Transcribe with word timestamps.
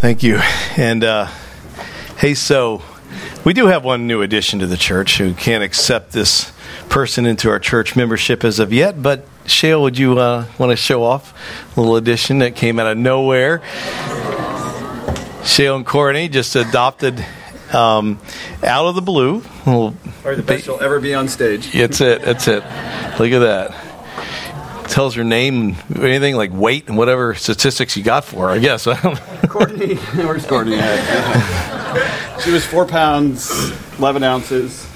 Thank 0.00 0.22
you. 0.22 0.40
And 0.78 1.04
uh, 1.04 1.26
hey, 2.16 2.32
so 2.32 2.80
we 3.44 3.52
do 3.52 3.66
have 3.66 3.84
one 3.84 4.06
new 4.06 4.22
addition 4.22 4.60
to 4.60 4.66
the 4.66 4.78
church 4.78 5.18
who 5.18 5.34
can't 5.34 5.62
accept 5.62 6.12
this 6.12 6.54
person 6.88 7.26
into 7.26 7.50
our 7.50 7.58
church 7.58 7.96
membership 7.96 8.42
as 8.42 8.60
of 8.60 8.72
yet. 8.72 9.02
But 9.02 9.26
Shale, 9.44 9.82
would 9.82 9.98
you 9.98 10.18
uh, 10.18 10.46
want 10.58 10.70
to 10.70 10.76
show 10.76 11.02
off 11.02 11.34
a 11.76 11.80
little 11.80 11.96
addition 11.96 12.38
that 12.38 12.56
came 12.56 12.78
out 12.78 12.86
of 12.86 12.96
nowhere? 12.96 13.60
Shale 15.44 15.76
and 15.76 15.84
Courtney 15.84 16.30
just 16.30 16.56
adopted 16.56 17.22
um, 17.70 18.18
out 18.64 18.86
of 18.86 18.94
the 18.94 19.02
blue. 19.02 19.42
Probably 19.64 20.36
the 20.36 20.42
best 20.42 20.64
she'll 20.64 20.80
ever 20.80 20.98
be 20.98 21.12
on 21.12 21.28
stage. 21.28 21.72
That's 21.72 22.00
it. 22.00 22.22
That's 22.22 22.48
it. 22.48 22.64
Look 23.18 23.32
at 23.32 23.40
that 23.40 23.89
tells 24.90 25.14
her 25.14 25.24
name, 25.24 25.76
anything 25.96 26.36
like 26.36 26.52
weight 26.52 26.88
and 26.88 26.98
whatever 26.98 27.34
statistics 27.34 27.96
you 27.96 28.02
got 28.02 28.24
for 28.24 28.48
her, 28.48 28.54
I 28.54 28.58
guess. 28.58 28.84
Courtney, 29.48 29.94
where's 29.94 30.46
Courtney 30.46 30.78
she 32.44 32.50
was 32.50 32.64
four 32.64 32.86
pounds, 32.86 33.50
11 33.98 34.22
ounces. 34.22 34.86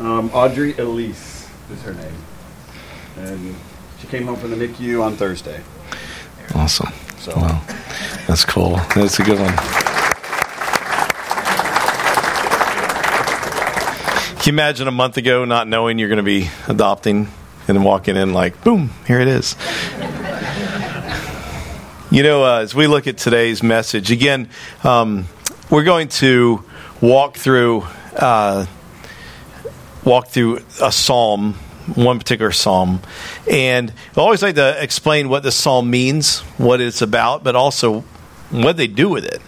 Um, 0.00 0.30
Audrey 0.32 0.76
Elise 0.76 1.48
is 1.70 1.82
her 1.82 1.94
name. 1.94 2.16
And 3.16 3.54
she 4.00 4.06
came 4.06 4.26
home 4.26 4.36
from 4.36 4.50
the 4.50 4.56
NICU 4.56 5.02
on 5.02 5.16
Thursday. 5.16 5.62
Awesome. 6.54 6.92
So, 7.18 7.34
wow. 7.36 7.62
That's 8.26 8.44
cool. 8.44 8.76
That's 8.94 9.18
a 9.18 9.22
good 9.22 9.38
one. 9.38 9.54
Can 14.36 14.52
you 14.52 14.52
imagine 14.52 14.88
a 14.88 14.92
month 14.92 15.16
ago 15.16 15.44
not 15.46 15.68
knowing 15.68 15.98
you're 15.98 16.08
going 16.08 16.18
to 16.18 16.22
be 16.22 16.50
adopting 16.68 17.28
and 17.68 17.84
walking 17.84 18.16
in 18.16 18.32
like, 18.32 18.62
boom, 18.62 18.90
here 19.06 19.20
it 19.20 19.28
is. 19.28 19.56
you 22.10 22.22
know, 22.22 22.44
uh, 22.44 22.60
as 22.60 22.74
we 22.74 22.86
look 22.86 23.06
at 23.06 23.18
today's 23.18 23.62
message, 23.62 24.10
again, 24.10 24.48
um, 24.82 25.26
we're 25.70 25.84
going 25.84 26.08
to 26.08 26.64
walk 27.00 27.36
through 27.36 27.84
uh, 28.16 28.66
walk 30.04 30.28
through 30.28 30.60
a 30.82 30.92
psalm, 30.92 31.54
one 31.94 32.18
particular 32.18 32.52
psalm, 32.52 33.00
and 33.50 33.92
I 34.16 34.20
always 34.20 34.42
like 34.42 34.54
to 34.56 34.82
explain 34.82 35.28
what 35.28 35.42
the 35.42 35.52
psalm 35.52 35.90
means, 35.90 36.40
what 36.58 36.80
it's 36.80 37.02
about, 37.02 37.42
but 37.42 37.56
also 37.56 38.04
what 38.62 38.76
they 38.76 38.86
do 38.86 39.08
with 39.08 39.24
it. 39.24 39.40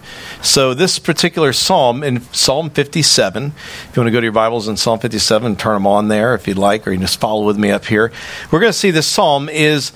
So, 0.42 0.74
this 0.74 0.98
particular 0.98 1.52
psalm 1.52 2.02
in 2.02 2.20
Psalm 2.32 2.70
57, 2.70 3.44
if 3.44 3.96
you 3.96 4.00
want 4.00 4.08
to 4.08 4.12
go 4.12 4.20
to 4.20 4.24
your 4.24 4.32
Bibles 4.32 4.68
in 4.68 4.76
Psalm 4.76 4.98
57, 4.98 5.56
turn 5.56 5.74
them 5.74 5.86
on 5.86 6.08
there 6.08 6.34
if 6.34 6.46
you'd 6.48 6.58
like, 6.58 6.86
or 6.86 6.90
you 6.90 6.96
can 6.96 7.06
just 7.06 7.20
follow 7.20 7.44
with 7.44 7.58
me 7.58 7.70
up 7.70 7.84
here. 7.86 8.12
We're 8.50 8.60
going 8.60 8.72
to 8.72 8.78
see 8.78 8.90
this 8.90 9.06
psalm 9.06 9.48
is 9.48 9.92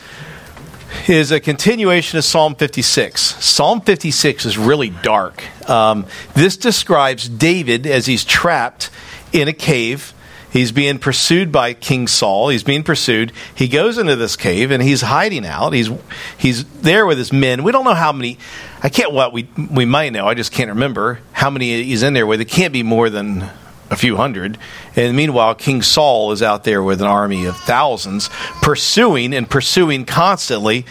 is 1.07 1.31
a 1.31 1.39
continuation 1.39 2.19
of 2.19 2.25
Psalm 2.25 2.57
56. 2.57 3.21
Psalm 3.45 3.81
56 3.81 4.45
is 4.45 4.59
really 4.59 4.91
dark. 4.91 5.45
Um, 5.71 6.05
this 6.35 6.57
describes 6.57 7.29
David 7.29 7.87
as 7.87 8.07
he's 8.07 8.25
trapped 8.25 8.91
in 9.33 9.47
a 9.47 9.53
cave 9.53 10.13
He's 10.51 10.73
being 10.73 10.99
pursued 10.99 11.53
by 11.53 11.75
King 11.75 12.09
Saul. 12.09 12.49
He's 12.49 12.65
being 12.65 12.83
pursued. 12.83 13.33
He 13.55 13.69
goes 13.69 13.99
into 13.99 14.17
this 14.17 14.37
cave 14.37 14.71
and 14.71 14.83
he's 14.83 15.01
hiding 15.01 15.47
out. 15.47 15.73
He's 15.73 15.89
he's 16.37 16.65
there 16.83 17.07
with 17.07 17.19
his 17.19 17.33
men. 17.33 17.63
We 17.63 17.73
don't 17.73 17.85
know 17.85 17.95
how 17.95 18.13
many. 18.13 18.37
I 18.83 18.89
can't. 18.89 19.13
What 19.13 19.33
we 19.33 19.49
we 19.71 19.85
might 19.85 20.11
know. 20.11 20.27
I 20.27 20.35
just 20.35 20.53
can't 20.53 20.71
remember 20.71 21.21
how 21.33 21.51
many 21.51 21.83
he's 21.83 22.03
in 22.03 22.15
there 22.15 22.27
with. 22.27 22.41
It 22.41 22.47
can't 22.47 22.73
be 22.73 22.83
more 22.83 23.11
than 23.11 23.49
a 23.91 23.97
few 23.97 24.17
hundred. 24.17 24.57
And 24.97 25.17
meanwhile, 25.17 25.55
King 25.55 25.83
Saul 25.83 26.33
is 26.33 26.43
out 26.43 26.65
there 26.65 26.83
with 26.83 27.01
an 27.01 27.07
army 27.07 27.45
of 27.45 27.57
thousands, 27.57 28.31
pursuing 28.63 29.35
and 29.35 29.51
pursuing 29.51 30.05
constantly. 30.07 30.87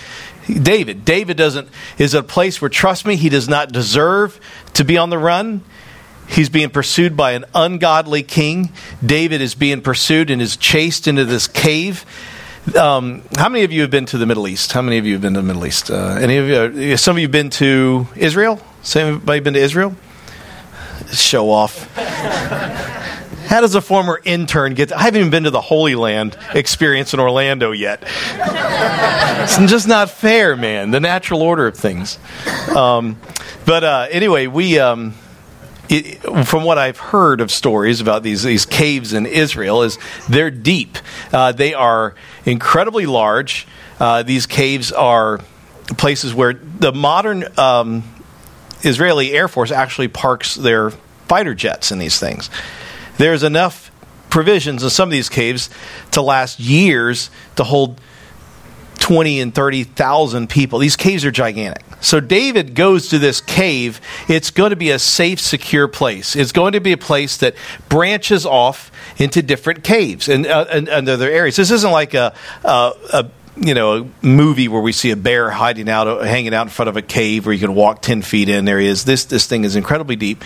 David. 0.48 1.06
David 1.06 1.38
doesn't 1.38 1.70
is 1.98 2.14
a 2.14 2.24
place 2.24 2.62
where 2.62 2.70
trust 2.70 3.06
me, 3.06 3.16
he 3.16 3.30
does 3.30 3.48
not 3.48 3.72
deserve 3.72 4.40
to 4.74 4.84
be 4.84 4.98
on 4.98 5.10
the 5.10 5.18
run. 5.18 5.64
He's 6.28 6.50
being 6.50 6.70
pursued 6.70 7.18
by 7.18 7.32
an 7.32 7.46
ungodly 7.56 8.22
king. 8.22 8.72
David 9.04 9.42
is 9.42 9.56
being 9.56 9.82
pursued 9.82 10.30
and 10.30 10.42
is 10.42 10.58
chased 10.58 11.08
into 11.08 11.26
this 11.26 11.48
cave. 11.48 12.06
Um, 12.76 13.24
how 13.38 13.50
many 13.50 13.64
of 13.64 13.72
you 13.72 13.82
have 13.82 13.92
been 13.92 14.06
to 14.08 14.18
the 14.18 14.26
Middle 14.26 14.48
East? 14.48 14.72
How 14.72 14.82
many 14.82 14.98
of 14.98 15.06
you 15.06 15.14
have 15.14 15.22
been 15.22 15.34
to 15.34 15.42
the 15.42 15.48
Middle 15.48 15.66
East? 15.66 15.90
Uh, 15.90 16.18
any 16.20 16.38
of 16.38 16.48
you? 16.76 16.94
Uh, 16.94 16.98
some 16.98 17.16
of 17.16 17.20
you 17.20 17.28
have 17.28 17.32
been 17.32 17.50
to 17.52 18.08
Israel? 18.16 18.62
Anybody 18.96 19.40
been 19.40 19.54
to 19.54 19.60
Israel? 19.60 19.96
Show 21.12 21.50
off. 21.50 21.94
How 21.96 23.62
does 23.62 23.74
a 23.74 23.82
former 23.82 24.22
intern 24.24 24.76
get? 24.76 24.90
To, 24.90 24.98
I 24.98 25.04
haven't 25.04 25.20
even 25.20 25.32
been 25.32 25.46
to 25.46 25.52
the 25.52 25.62
Holy 25.62 25.96
Land 25.96 26.38
experience 26.54 27.14
in 27.14 27.20
Orlando 27.20 27.72
yet. 27.72 28.04
it's 28.04 29.58
just 29.72 29.88
not 29.88 30.12
fair, 30.12 30.56
man. 30.56 30.92
The 30.92 31.00
natural 31.00 31.42
order 31.42 31.66
of 31.66 31.76
things. 31.76 32.20
Um, 32.76 33.20
but 33.66 33.84
uh, 33.84 34.08
anyway, 34.12 34.48
we. 34.48 34.80
Um, 34.80 35.16
it, 35.90 36.46
from 36.46 36.64
what 36.64 36.78
I've 36.78 36.98
heard 36.98 37.42
of 37.42 37.52
stories 37.52 38.00
about 38.00 38.24
these 38.24 38.44
these 38.44 38.66
caves 38.66 39.14
in 39.14 39.26
Israel, 39.26 39.84
is 39.84 39.98
they're 40.30 40.52
deep. 40.52 40.98
Uh, 41.34 41.52
they 41.52 41.74
are 41.74 42.16
incredibly 42.46 43.06
large. 43.06 43.68
Uh, 44.00 44.24
these 44.24 44.46
caves 44.46 44.92
are 44.92 45.40
places 45.98 46.34
where 46.34 46.54
the 46.54 46.94
modern 46.94 47.46
um, 47.58 48.04
Israeli 48.84 49.34
Air 49.34 49.48
Force 49.48 49.72
actually 49.72 50.08
parks 50.08 50.56
their 50.56 50.92
fighter 51.28 51.54
jets 51.54 51.92
in 51.92 52.00
these 52.00 52.20
things. 52.20 52.50
There's 53.18 53.44
enough 53.44 53.92
provisions 54.30 54.84
in 54.84 54.90
some 54.90 55.10
of 55.10 55.12
these 55.12 55.30
caves 55.30 55.70
to 56.12 56.22
last 56.22 56.60
years 56.60 57.30
to 57.56 57.64
hold 57.64 58.00
20 59.00 59.42
and 59.42 59.56
30,000 59.56 60.50
people. 60.50 60.80
These 60.80 60.96
caves 60.96 61.26
are 61.26 61.32
gigantic. 61.32 61.84
So 62.02 62.20
David 62.20 62.76
goes 62.76 63.10
to 63.10 63.20
this 63.20 63.42
cave. 63.42 64.00
It's 64.28 64.52
going 64.52 64.70
to 64.70 64.76
be 64.76 64.92
a 64.92 65.00
safe, 65.00 65.40
secure 65.40 65.88
place. 65.88 66.36
It's 66.36 66.52
going 66.52 66.74
to 66.74 66.80
be 66.80 66.94
a 66.94 66.98
place 66.98 67.38
that 67.38 67.56
branches 67.90 68.46
off 68.46 68.92
into 69.18 69.42
different 69.42 69.84
caves 69.84 70.30
and, 70.30 70.48
uh, 70.48 70.66
and, 70.72 70.88
and 70.88 71.10
other 71.10 71.30
areas. 71.30 71.56
This 71.56 71.72
isn't 71.72 71.92
like 71.92 72.14
a, 72.14 72.34
a, 72.64 72.94
a 73.14 73.30
you 73.58 73.74
know, 73.74 73.98
a 73.98 74.26
movie 74.26 74.68
where 74.68 74.82
we 74.82 74.94
see 74.94 75.12
a 75.12 75.18
bear 75.18 75.50
hiding 75.50 75.90
out, 75.90 76.26
hanging 76.26 76.54
out 76.54 76.64
in 76.64 76.70
front 76.70 76.88
of 76.88 76.96
a 76.96 77.02
cave 77.02 77.46
where 77.46 77.54
you 77.54 77.60
can 77.60 77.76
walk 77.76 78.02
10 78.02 78.22
feet 78.22 78.48
in. 78.48 78.66
There 78.66 78.80
he 78.80 78.88
is. 78.88 79.04
This, 79.04 79.26
this 79.26 79.48
thing 79.48 79.66
is 79.66 79.76
incredibly 79.76 80.16
deep. 80.16 80.44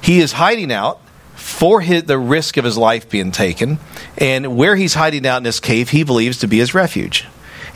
He 0.00 0.20
is 0.20 0.32
hiding 0.32 0.72
out 0.72 1.00
for 1.34 1.80
his, 1.80 2.04
the 2.04 2.18
risk 2.18 2.56
of 2.56 2.64
his 2.64 2.78
life 2.78 3.08
being 3.08 3.32
taken. 3.32 3.78
And 4.18 4.56
where 4.56 4.76
he's 4.76 4.94
hiding 4.94 5.26
out 5.26 5.38
in 5.38 5.42
this 5.42 5.58
cave, 5.58 5.90
he 5.90 6.04
believes 6.04 6.38
to 6.38 6.46
be 6.46 6.58
his 6.58 6.74
refuge. 6.74 7.26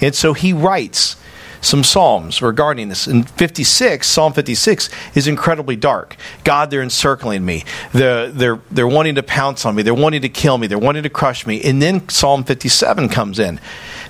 And 0.01 0.15
so 0.15 0.33
he 0.33 0.53
writes 0.53 1.17
some 1.61 1.85
psalms 1.85 2.43
regarding 2.43 2.89
this. 2.89 3.07
In 3.07 3.25
56, 3.25 4.07
Psalm 4.07 4.33
56 4.33 4.89
is 5.15 5.27
incredibly 5.27 5.77
dark. 5.77 6.17
God, 6.45 6.71
they're 6.71 6.83
encircling 6.83 7.45
me. 7.45 7.65
They're, 7.93 8.29
they're, 8.31 8.61
they're 8.71 8.89
wanting 8.89 9.17
to 9.17 9.23
pounce 9.23 9.67
on 9.67 9.75
me. 9.75 9.83
They're 9.83 9.95
wanting 9.95 10.23
to 10.23 10.29
kill 10.29 10.59
me. 10.59 10.67
They're 10.67 10.79
wanting 10.79 11.03
to 11.03 11.11
crush 11.11 11.47
me. 11.47 11.63
And 11.63 11.83
then 11.83 12.09
Psalm 12.09 12.45
57 12.45 13.09
comes 13.09 13.39
in. 13.39 13.61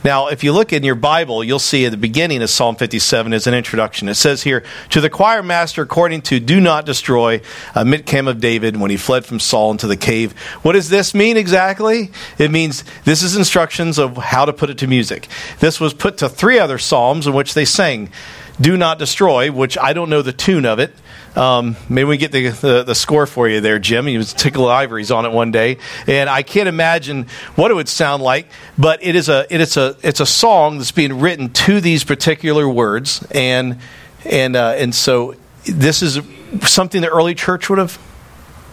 Now, 0.03 0.28
if 0.28 0.43
you 0.43 0.53
look 0.53 0.72
in 0.72 0.83
your 0.83 0.94
Bible, 0.94 1.44
you'll 1.44 1.59
see 1.59 1.84
at 1.84 1.91
the 1.91 1.99
beginning 1.99 2.41
of 2.41 2.49
Psalm 2.49 2.75
57 2.77 3.34
is 3.34 3.47
an 3.47 3.53
introduction. 3.53 4.09
It 4.09 4.15
says 4.15 4.43
here, 4.43 4.65
To 4.91 5.00
the 5.00 5.11
choir 5.11 5.43
master, 5.43 5.83
according 5.83 6.22
to 6.22 6.41
Do 6.41 6.59
Not 6.59 6.87
Destroy, 6.87 7.43
a 7.75 7.84
Michtam 7.84 8.27
of 8.27 8.41
David, 8.41 8.78
when 8.78 8.91
he 8.91 8.97
fled 8.97 9.27
from 9.27 9.41
Saul 9.41 9.71
into 9.71 9.87
the 9.87 9.99
cave. 9.99 10.33
What 10.62 10.72
does 10.72 10.88
this 10.88 11.15
mean 11.15 11.37
exactly? 11.37 12.11
It 12.38 12.50
means 12.50 12.83
this 13.05 13.22
is 13.22 13.37
instructions 13.37 13.99
of 13.99 14.16
how 14.16 14.47
to 14.47 14.55
put 14.55 14.71
it 14.71 14.78
to 14.78 14.87
music. 14.87 15.28
This 15.59 15.78
was 15.78 15.93
put 15.93 16.17
to 16.19 16.31
three 16.31 16.59
other 16.59 16.78
Psalms 16.78 17.27
in 17.27 17.34
which 17.34 17.53
they 17.53 17.67
sang, 17.67 18.11
Do 18.59 18.78
Not 18.78 18.99
Destroy, 18.99 19.53
which 19.53 19.77
I 19.77 19.93
don't 19.93 20.09
know 20.09 20.22
the 20.22 20.32
tune 20.32 20.65
of 20.65 20.78
it. 20.78 20.94
Um, 21.36 21.76
maybe 21.88 22.08
we 22.08 22.16
get 22.16 22.32
the, 22.32 22.48
the, 22.48 22.82
the, 22.82 22.94
score 22.94 23.24
for 23.24 23.48
you 23.48 23.60
there, 23.60 23.78
Jim. 23.78 24.06
He 24.06 24.18
was 24.18 24.32
Tickle 24.32 24.66
Ivory's 24.66 25.12
on 25.12 25.24
it 25.24 25.32
one 25.32 25.52
day, 25.52 25.78
and 26.08 26.28
I 26.28 26.42
can't 26.42 26.68
imagine 26.68 27.26
what 27.54 27.70
it 27.70 27.74
would 27.74 27.88
sound 27.88 28.22
like. 28.22 28.48
But 28.76 29.02
it 29.04 29.14
is 29.14 29.28
a 29.28 29.46
it 29.48 29.60
is 29.60 29.76
a 29.76 29.96
it's 30.02 30.19
a 30.19 30.26
song 30.26 30.78
that's 30.78 30.90
being 30.90 31.20
written 31.20 31.50
to 31.50 31.80
these 31.80 32.02
particular 32.02 32.69
words, 32.69 33.24
and 33.30 33.78
and 34.24 34.56
uh, 34.56 34.74
and 34.76 34.92
so 34.92 35.36
this 35.64 36.02
is 36.02 36.19
something 36.62 37.00
the 37.00 37.08
early 37.08 37.34
church 37.34 37.70
would 37.70 37.78
have 37.78 37.99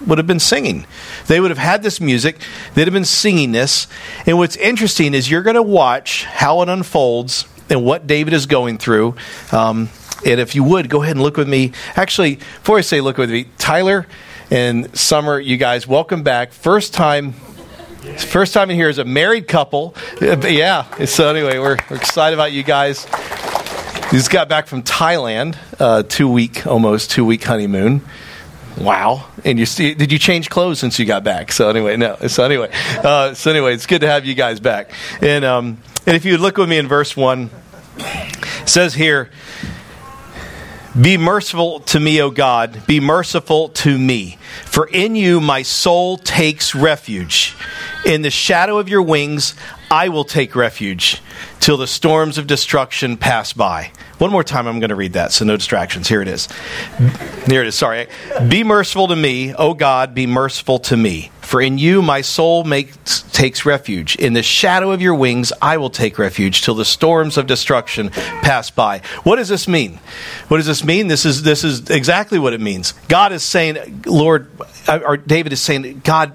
would 0.06 0.18
have 0.18 0.28
been 0.28 0.40
singing. 0.40 0.86
They 1.28 1.40
would 1.40 1.52
have 1.52 1.58
had 1.58 1.84
this 1.84 2.00
music. 2.00 2.38
They'd 2.74 2.86
have 2.86 2.94
been 2.94 3.06
singing 3.06 3.52
this. 3.52 3.88
And 4.26 4.38
what's 4.38 4.56
interesting 4.56 5.14
is 5.14 5.30
you're 5.30 5.42
going 5.42 5.56
to 5.56 5.64
watch 5.64 6.24
how 6.26 6.62
it 6.62 6.70
unfolds 6.70 7.46
and 7.70 7.84
what 7.84 8.08
David 8.08 8.34
is 8.34 8.46
going 8.46 8.78
through. 8.78 9.16
Um, 9.52 9.90
and 10.26 10.40
if 10.40 10.56
you 10.56 10.64
would, 10.64 10.90
go 10.90 11.04
ahead 11.04 11.16
and 11.16 11.24
look 11.24 11.38
with 11.38 11.48
me. 11.48 11.72
Actually, 11.96 12.36
before 12.36 12.78
I 12.78 12.82
say 12.82 13.02
look 13.02 13.18
with 13.18 13.32
me, 13.32 13.46
Tyler 13.58 14.08
and 14.50 14.96
Summer, 14.98 15.40
you 15.40 15.58
guys, 15.58 15.88
welcome 15.88 16.24
back. 16.24 16.52
First 16.52 16.94
time. 16.94 17.34
First 18.18 18.54
time 18.54 18.70
in 18.70 18.78
here 18.78 18.88
as 18.88 19.00
a 19.00 19.04
married 19.04 19.50
couple. 19.50 19.94
Yeah. 20.22 21.06
So, 21.06 21.30
anyway, 21.30 21.58
we're, 21.60 21.78
we're 21.90 21.98
excited 21.98 22.36
about 22.36 22.54
you 22.54 22.64
guys. 22.64 23.06
You 24.06 24.18
just 24.18 24.32
got 24.32 24.48
back 24.48 24.68
from 24.68 24.84
Thailand, 24.84 25.58
uh, 25.78 26.04
two 26.04 26.30
week, 26.30 26.66
almost 26.66 27.12
two 27.12 27.26
week 27.26 27.44
honeymoon. 27.44 28.02
Wow! 28.78 29.26
And 29.44 29.60
you 29.60 29.66
see, 29.66 29.94
did 29.94 30.14
you 30.14 30.20
change 30.20 30.50
clothes 30.50 30.80
since 30.80 31.00
you 31.00 31.06
got 31.06 31.26
back? 31.26 31.52
So 31.52 31.70
anyway, 31.70 31.98
no. 31.98 32.16
So 32.28 32.46
anyway, 32.46 32.70
uh, 33.04 33.34
so 33.34 33.52
anyway, 33.52 33.74
it's 33.74 33.88
good 33.88 34.02
to 34.02 34.08
have 34.08 34.24
you 34.26 34.36
guys 34.36 34.62
back. 34.62 34.92
And 35.20 35.44
um, 35.44 35.80
and 36.06 36.16
if 36.16 36.24
you 36.24 36.38
look 36.38 36.58
with 36.58 36.70
me 36.70 36.78
in 36.78 36.88
verse 36.88 37.18
one, 37.18 37.50
says 38.66 38.94
here, 38.94 39.30
Be 41.00 41.16
merciful 41.16 41.82
to 41.82 42.00
me, 42.00 42.20
O 42.22 42.32
God. 42.32 42.88
Be 42.88 43.00
merciful 43.00 43.70
to 43.70 44.00
me. 44.00 44.40
For 44.66 44.88
in 44.88 45.16
you 45.16 45.40
my 45.40 45.62
soul 45.62 46.18
takes 46.18 46.74
refuge. 46.74 47.56
In 48.04 48.24
the 48.24 48.32
shadow 48.32 48.80
of 48.80 48.90
your 48.90 49.04
wings, 49.04 49.54
I 49.92 50.10
will 50.10 50.24
take 50.24 50.56
refuge 50.56 51.22
till 51.60 51.78
the 51.78 51.86
storms 51.86 52.40
of 52.40 52.48
destruction 52.48 53.16
pass 53.16 53.54
by. 53.54 53.92
One 54.18 54.32
more 54.32 54.44
time, 54.44 54.66
I'm 54.66 54.80
going 54.80 54.90
to 54.90 54.96
read 54.96 55.14
that, 55.14 55.32
so 55.32 55.46
no 55.46 55.56
distractions. 55.56 56.08
Here 56.08 56.24
it 56.24 56.28
is. 56.28 56.48
Here 57.46 57.62
it 57.62 57.68
is, 57.68 57.76
sorry. 57.76 58.08
Be 58.48 58.64
merciful 58.64 59.08
to 59.10 59.16
me, 59.16 59.54
O 59.54 59.76
God, 59.76 60.16
be 60.16 60.26
merciful 60.26 60.80
to 60.80 60.98
me. 60.98 61.30
For 61.48 61.62
in 61.62 61.78
you 61.78 62.02
my 62.02 62.22
soul 62.22 62.66
makes, 62.66 63.22
takes 63.32 63.66
refuge. 63.66 64.18
In 64.18 64.34
the 64.34 64.44
shadow 64.44 64.92
of 64.92 65.02
your 65.02 65.16
wings 65.16 65.54
I 65.62 65.78
will 65.78 65.90
take 65.90 66.20
refuge 66.20 66.62
till 66.62 66.76
the 66.76 66.84
storms 66.84 67.38
of 67.38 67.48
destruction 67.48 68.10
pass 68.10 68.70
by. 68.70 69.00
What 69.24 69.38
does 69.38 69.48
this 69.48 69.66
mean? 69.66 70.02
What 70.50 70.58
does 70.58 70.66
this 70.66 70.84
mean? 70.84 71.08
This 71.08 71.24
is, 71.24 71.44
this 71.44 71.64
is 71.64 71.90
exactly 71.90 72.38
what 72.38 72.52
it 72.52 72.60
means. 72.60 72.92
God 73.08 73.32
is 73.32 73.44
saying, 73.44 74.04
Lord, 74.06 74.52
uh, 74.90 75.00
or 75.06 75.16
David 75.16 75.54
is 75.54 75.62
saying, 75.62 76.02
God, 76.04 76.34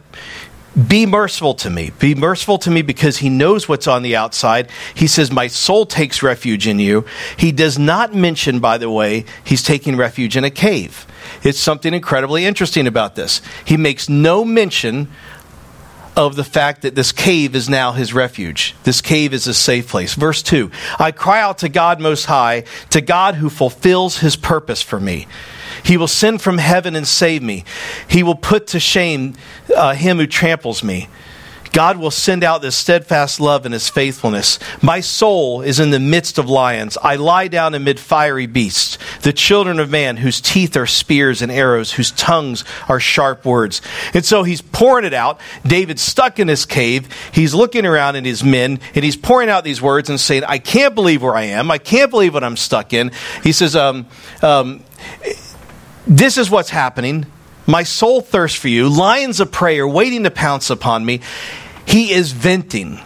be 0.88 1.04
merciful 1.04 1.54
to 1.54 1.70
me. 1.70 1.90
Be 1.98 2.14
merciful 2.14 2.58
to 2.58 2.70
me 2.70 2.82
because 2.82 3.18
he 3.18 3.28
knows 3.28 3.68
what's 3.68 3.86
on 3.86 4.02
the 4.02 4.16
outside. 4.16 4.70
He 4.94 5.06
says, 5.06 5.30
My 5.30 5.46
soul 5.46 5.84
takes 5.84 6.22
refuge 6.22 6.66
in 6.66 6.78
you. 6.78 7.04
He 7.36 7.52
does 7.52 7.78
not 7.78 8.14
mention, 8.14 8.58
by 8.58 8.78
the 8.78 8.90
way, 8.90 9.26
he's 9.44 9.62
taking 9.62 9.96
refuge 9.96 10.36
in 10.36 10.44
a 10.44 10.50
cave. 10.50 11.06
It's 11.42 11.58
something 11.58 11.92
incredibly 11.92 12.46
interesting 12.46 12.86
about 12.86 13.16
this. 13.16 13.42
He 13.64 13.76
makes 13.76 14.08
no 14.08 14.44
mention 14.44 15.08
of 16.16 16.36
the 16.36 16.44
fact 16.44 16.82
that 16.82 16.94
this 16.94 17.12
cave 17.12 17.54
is 17.54 17.68
now 17.68 17.92
his 17.92 18.12
refuge. 18.12 18.74
This 18.84 19.00
cave 19.00 19.32
is 19.32 19.46
a 19.46 19.54
safe 19.54 19.88
place. 19.88 20.14
Verse 20.14 20.42
2 20.42 20.70
I 20.98 21.10
cry 21.10 21.40
out 21.40 21.58
to 21.58 21.68
God 21.68 22.00
Most 22.00 22.26
High, 22.26 22.64
to 22.90 23.00
God 23.00 23.36
who 23.36 23.50
fulfills 23.50 24.18
his 24.18 24.36
purpose 24.36 24.82
for 24.82 25.00
me. 25.00 25.26
He 25.84 25.96
will 25.96 26.08
send 26.08 26.42
from 26.42 26.58
heaven 26.58 26.96
and 26.96 27.06
save 27.06 27.42
me. 27.42 27.64
He 28.08 28.22
will 28.22 28.34
put 28.34 28.68
to 28.68 28.80
shame 28.80 29.34
uh, 29.74 29.94
him 29.94 30.18
who 30.18 30.26
tramples 30.26 30.82
me. 30.82 31.08
God 31.72 31.96
will 31.96 32.10
send 32.10 32.44
out 32.44 32.60
this 32.60 32.76
steadfast 32.76 33.40
love 33.40 33.64
and 33.64 33.72
his 33.72 33.88
faithfulness. 33.88 34.58
My 34.82 35.00
soul 35.00 35.62
is 35.62 35.80
in 35.80 35.90
the 35.90 35.98
midst 35.98 36.38
of 36.38 36.48
lions. 36.48 36.98
I 37.02 37.16
lie 37.16 37.48
down 37.48 37.74
amid 37.74 37.98
fiery 37.98 38.46
beasts, 38.46 38.98
the 39.22 39.32
children 39.32 39.80
of 39.80 39.90
man, 39.90 40.18
whose 40.18 40.40
teeth 40.40 40.76
are 40.76 40.86
spears 40.86 41.40
and 41.40 41.50
arrows, 41.50 41.92
whose 41.92 42.10
tongues 42.12 42.64
are 42.88 43.00
sharp 43.00 43.44
words. 43.44 43.80
And 44.12 44.24
so 44.24 44.42
he's 44.42 44.60
pouring 44.60 45.06
it 45.06 45.14
out. 45.14 45.40
David's 45.66 46.02
stuck 46.02 46.38
in 46.38 46.48
his 46.48 46.66
cave. 46.66 47.08
He's 47.32 47.54
looking 47.54 47.86
around 47.86 48.16
at 48.16 48.26
his 48.26 48.44
men, 48.44 48.78
and 48.94 49.04
he's 49.04 49.16
pouring 49.16 49.48
out 49.48 49.64
these 49.64 49.80
words 49.80 50.10
and 50.10 50.20
saying, 50.20 50.44
I 50.44 50.58
can't 50.58 50.94
believe 50.94 51.22
where 51.22 51.34
I 51.34 51.44
am. 51.44 51.70
I 51.70 51.78
can't 51.78 52.10
believe 52.10 52.34
what 52.34 52.44
I'm 52.44 52.58
stuck 52.58 52.92
in. 52.92 53.12
He 53.42 53.52
says, 53.52 53.74
um, 53.74 54.06
um, 54.42 54.84
this 56.06 56.38
is 56.38 56.50
what's 56.50 56.70
happening. 56.70 57.26
My 57.66 57.84
soul 57.84 58.20
thirsts 58.20 58.58
for 58.58 58.68
you. 58.68 58.88
Lions 58.88 59.40
of 59.40 59.52
prey 59.52 59.78
are 59.78 59.88
waiting 59.88 60.24
to 60.24 60.30
pounce 60.30 60.70
upon 60.70 61.04
me. 61.04 61.20
He 61.86 62.12
is 62.12 62.32
venting. 62.32 63.00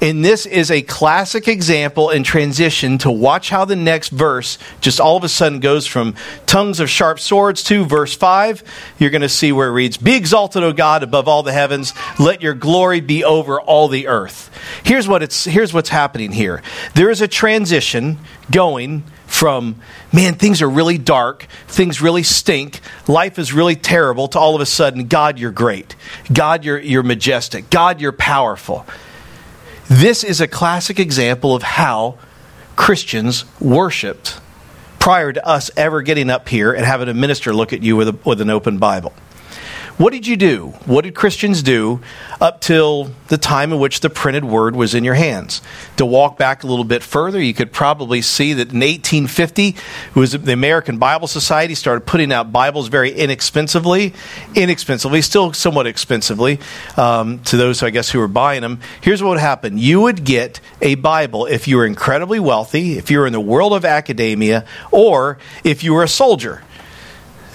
And 0.00 0.24
this 0.24 0.46
is 0.46 0.70
a 0.70 0.82
classic 0.82 1.48
example 1.48 2.10
in 2.10 2.22
transition 2.22 2.98
to 2.98 3.10
watch 3.10 3.50
how 3.50 3.64
the 3.64 3.74
next 3.74 4.10
verse 4.10 4.56
just 4.80 5.00
all 5.00 5.16
of 5.16 5.24
a 5.24 5.28
sudden 5.28 5.58
goes 5.58 5.88
from 5.88 6.14
tongues 6.46 6.78
of 6.78 6.88
sharp 6.88 7.18
swords 7.18 7.64
to 7.64 7.84
verse 7.84 8.14
5. 8.14 8.62
You're 8.98 9.10
going 9.10 9.22
to 9.22 9.28
see 9.28 9.50
where 9.50 9.68
it 9.68 9.72
reads, 9.72 9.96
Be 9.96 10.14
exalted, 10.14 10.62
O 10.62 10.72
God, 10.72 11.02
above 11.02 11.26
all 11.26 11.42
the 11.42 11.52
heavens. 11.52 11.94
Let 12.20 12.42
your 12.42 12.54
glory 12.54 13.00
be 13.00 13.24
over 13.24 13.60
all 13.60 13.88
the 13.88 14.06
earth. 14.06 14.50
Here's, 14.84 15.08
what 15.08 15.24
it's, 15.24 15.44
here's 15.44 15.74
what's 15.74 15.88
happening 15.88 16.30
here 16.30 16.62
there 16.94 17.10
is 17.10 17.20
a 17.20 17.28
transition 17.28 18.18
going 18.50 19.02
from, 19.26 19.76
man, 20.12 20.34
things 20.34 20.62
are 20.62 20.70
really 20.70 20.96
dark, 20.96 21.46
things 21.66 22.00
really 22.00 22.22
stink, 22.22 22.80
life 23.06 23.38
is 23.38 23.52
really 23.52 23.76
terrible, 23.76 24.28
to 24.28 24.38
all 24.38 24.54
of 24.54 24.60
a 24.60 24.66
sudden, 24.66 25.06
God, 25.06 25.38
you're 25.38 25.52
great. 25.52 25.96
God, 26.32 26.64
you're, 26.64 26.78
you're 26.78 27.02
majestic. 27.02 27.68
God, 27.68 28.00
you're 28.00 28.12
powerful. 28.12 28.86
This 29.88 30.22
is 30.22 30.40
a 30.42 30.46
classic 30.46 31.00
example 31.00 31.54
of 31.54 31.62
how 31.62 32.18
Christians 32.76 33.46
worshiped 33.58 34.38
prior 34.98 35.32
to 35.32 35.46
us 35.46 35.70
ever 35.78 36.02
getting 36.02 36.28
up 36.28 36.48
here 36.48 36.74
and 36.74 36.84
having 36.84 37.08
a 37.08 37.14
minister 37.14 37.54
look 37.54 37.72
at 37.72 37.82
you 37.82 37.96
with, 37.96 38.08
a, 38.08 38.18
with 38.24 38.42
an 38.42 38.50
open 38.50 38.76
Bible. 38.76 39.14
What 39.98 40.12
did 40.12 40.28
you 40.28 40.36
do? 40.36 40.74
What 40.86 41.02
did 41.02 41.16
Christians 41.16 41.60
do 41.60 42.00
up 42.40 42.60
till 42.60 43.10
the 43.26 43.36
time 43.36 43.72
in 43.72 43.80
which 43.80 43.98
the 43.98 44.08
printed 44.08 44.44
word 44.44 44.76
was 44.76 44.94
in 44.94 45.02
your 45.02 45.14
hands? 45.14 45.60
To 45.96 46.06
walk 46.06 46.38
back 46.38 46.62
a 46.62 46.68
little 46.68 46.84
bit 46.84 47.02
further, 47.02 47.42
you 47.42 47.52
could 47.52 47.72
probably 47.72 48.22
see 48.22 48.52
that 48.52 48.72
in 48.72 48.78
1850, 48.78 49.74
was 50.14 50.30
the 50.30 50.52
American 50.52 50.98
Bible 50.98 51.26
Society 51.26 51.74
started 51.74 52.06
putting 52.06 52.30
out 52.30 52.52
Bibles 52.52 52.86
very 52.86 53.10
inexpensively, 53.10 54.14
inexpensively, 54.54 55.20
still 55.20 55.52
somewhat 55.52 55.88
expensively 55.88 56.60
um, 56.96 57.40
to 57.40 57.56
those, 57.56 57.82
I 57.82 57.90
guess, 57.90 58.08
who 58.08 58.20
were 58.20 58.28
buying 58.28 58.62
them. 58.62 58.78
Here's 59.00 59.20
what 59.20 59.30
would 59.30 59.40
happen: 59.40 59.78
you 59.78 60.00
would 60.02 60.22
get 60.22 60.60
a 60.80 60.94
Bible 60.94 61.46
if 61.46 61.66
you 61.66 61.76
were 61.76 61.86
incredibly 61.86 62.38
wealthy, 62.38 62.98
if 62.98 63.10
you 63.10 63.18
were 63.18 63.26
in 63.26 63.32
the 63.32 63.40
world 63.40 63.72
of 63.72 63.84
academia, 63.84 64.64
or 64.92 65.38
if 65.64 65.82
you 65.82 65.92
were 65.92 66.04
a 66.04 66.08
soldier 66.08 66.62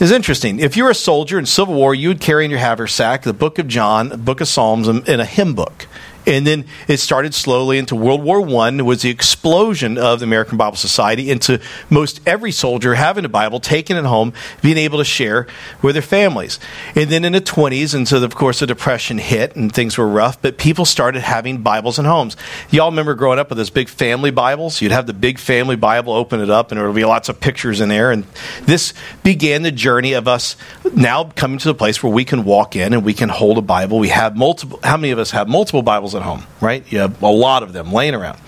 is 0.03 0.11
interesting. 0.11 0.59
If 0.59 0.75
you're 0.75 0.89
a 0.89 0.95
soldier 0.95 1.39
in 1.39 1.45
Civil 1.45 1.75
War, 1.75 1.95
you 1.95 2.09
would 2.09 2.19
carry 2.19 2.43
in 2.43 2.51
your 2.51 2.59
haversack 2.59 3.23
the 3.23 3.33
book 3.33 3.57
of 3.57 3.67
John, 3.67 4.09
the 4.09 4.17
book 4.17 4.41
of 4.41 4.47
Psalms, 4.49 4.87
and 4.87 5.07
a 5.07 5.25
hymn 5.25 5.55
book. 5.55 5.87
And 6.25 6.47
then 6.47 6.65
it 6.87 6.97
started 6.97 7.33
slowly 7.33 7.77
into 7.77 7.95
World 7.95 8.23
War 8.23 8.41
I 8.41 8.81
was 8.81 9.01
the 9.01 9.09
explosion 9.09 9.97
of 9.97 10.19
the 10.19 10.25
American 10.25 10.57
Bible 10.57 10.77
Society 10.77 11.29
into 11.29 11.59
most 11.89 12.21
every 12.25 12.51
soldier 12.51 12.95
having 12.95 13.25
a 13.25 13.29
Bible, 13.29 13.59
taking 13.59 13.97
it 13.97 14.05
home, 14.05 14.33
being 14.61 14.77
able 14.77 14.99
to 14.99 15.05
share 15.05 15.47
with 15.81 15.95
their 15.95 16.01
families. 16.01 16.59
And 16.95 17.09
then 17.09 17.25
in 17.25 17.33
the 17.33 17.41
20s, 17.41 17.93
and 17.93 18.07
so 18.07 18.23
of 18.23 18.35
course 18.35 18.59
the 18.59 18.67
Depression 18.67 19.17
hit 19.17 19.55
and 19.55 19.73
things 19.73 19.97
were 19.97 20.07
rough, 20.07 20.41
but 20.41 20.57
people 20.57 20.85
started 20.85 21.21
having 21.21 21.61
Bibles 21.61 21.99
in 21.99 22.05
homes. 22.05 22.37
Y'all 22.71 22.89
remember 22.89 23.15
growing 23.15 23.39
up 23.39 23.49
with 23.49 23.57
those 23.57 23.69
big 23.69 23.89
family 23.89 24.31
Bibles? 24.31 24.81
You'd 24.81 24.91
have 24.91 25.07
the 25.07 25.13
big 25.13 25.39
family 25.39 25.75
Bible, 25.75 26.13
open 26.13 26.39
it 26.39 26.49
up, 26.49 26.71
and 26.71 26.79
there 26.79 26.87
would 26.87 26.95
be 26.95 27.05
lots 27.05 27.29
of 27.29 27.39
pictures 27.39 27.81
in 27.81 27.89
there. 27.89 28.11
And 28.11 28.25
this 28.63 28.93
began 29.23 29.63
the 29.63 29.71
journey 29.71 30.13
of 30.13 30.27
us 30.27 30.55
now 30.93 31.25
coming 31.25 31.57
to 31.59 31.67
the 31.67 31.75
place 31.75 32.01
where 32.01 32.11
we 32.11 32.25
can 32.25 32.45
walk 32.45 32.75
in 32.75 32.93
and 32.93 33.03
we 33.03 33.13
can 33.13 33.29
hold 33.29 33.57
a 33.57 33.61
Bible. 33.61 33.99
We 33.99 34.09
have 34.09 34.35
multiple, 34.37 34.79
how 34.83 34.97
many 34.97 35.11
of 35.11 35.19
us 35.19 35.31
have 35.31 35.47
multiple 35.47 35.81
Bibles? 35.81 36.12
At 36.15 36.21
home, 36.21 36.43
right? 36.61 36.89
You 36.91 36.99
have 36.99 37.21
a 37.21 37.27
lot 37.27 37.63
of 37.63 37.73
them 37.73 37.91
laying 37.91 38.15
around. 38.15 38.39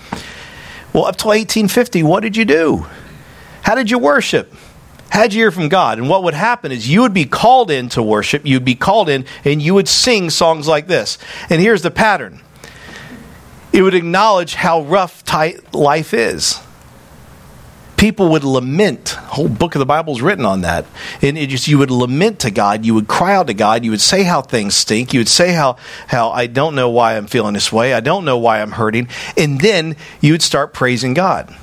Well, 0.92 1.04
up 1.04 1.16
till 1.16 1.28
1850, 1.28 2.02
what 2.02 2.20
did 2.20 2.36
you 2.36 2.44
do? 2.44 2.86
How 3.62 3.74
did 3.74 3.90
you 3.90 3.98
worship? 3.98 4.54
How'd 5.10 5.32
you 5.32 5.42
hear 5.42 5.50
from 5.50 5.68
God? 5.68 5.98
And 5.98 6.08
what 6.08 6.22
would 6.24 6.34
happen 6.34 6.72
is 6.72 6.88
you 6.88 7.02
would 7.02 7.14
be 7.14 7.24
called 7.24 7.70
in 7.70 7.88
to 7.90 8.02
worship, 8.02 8.44
you'd 8.44 8.64
be 8.64 8.74
called 8.74 9.08
in, 9.08 9.24
and 9.44 9.62
you 9.62 9.74
would 9.74 9.88
sing 9.88 10.30
songs 10.30 10.66
like 10.66 10.86
this. 10.86 11.18
And 11.48 11.60
here's 11.60 11.82
the 11.82 11.90
pattern 11.90 12.40
it 13.72 13.82
would 13.82 13.94
acknowledge 13.94 14.54
how 14.54 14.82
rough 14.82 15.24
tight 15.24 15.74
life 15.74 16.14
is 16.14 16.60
people 17.96 18.28
would 18.30 18.44
lament. 18.44 19.10
Whole 19.10 19.48
book 19.48 19.74
of 19.74 19.78
the 19.78 19.86
Bible 19.86 20.14
is 20.14 20.22
written 20.22 20.44
on 20.44 20.60
that. 20.62 20.86
And 21.22 21.36
it 21.36 21.48
just 21.48 21.68
you 21.68 21.78
would 21.78 21.90
lament 21.90 22.40
to 22.40 22.50
God, 22.50 22.84
you 22.84 22.94
would 22.94 23.08
cry 23.08 23.34
out 23.34 23.46
to 23.48 23.54
God, 23.54 23.84
you 23.84 23.90
would 23.90 24.00
say 24.00 24.22
how 24.22 24.42
things 24.42 24.74
stink, 24.74 25.12
you 25.12 25.20
would 25.20 25.28
say 25.28 25.52
how 25.52 25.76
how 26.08 26.30
I 26.30 26.46
don't 26.46 26.74
know 26.74 26.90
why 26.90 27.16
I'm 27.16 27.26
feeling 27.26 27.54
this 27.54 27.72
way, 27.72 27.94
I 27.94 28.00
don't 28.00 28.24
know 28.24 28.38
why 28.38 28.60
I'm 28.60 28.72
hurting, 28.72 29.08
and 29.36 29.60
then 29.60 29.96
you 30.20 30.32
would 30.32 30.42
start 30.42 30.72
praising 30.72 31.14
God. 31.14 31.54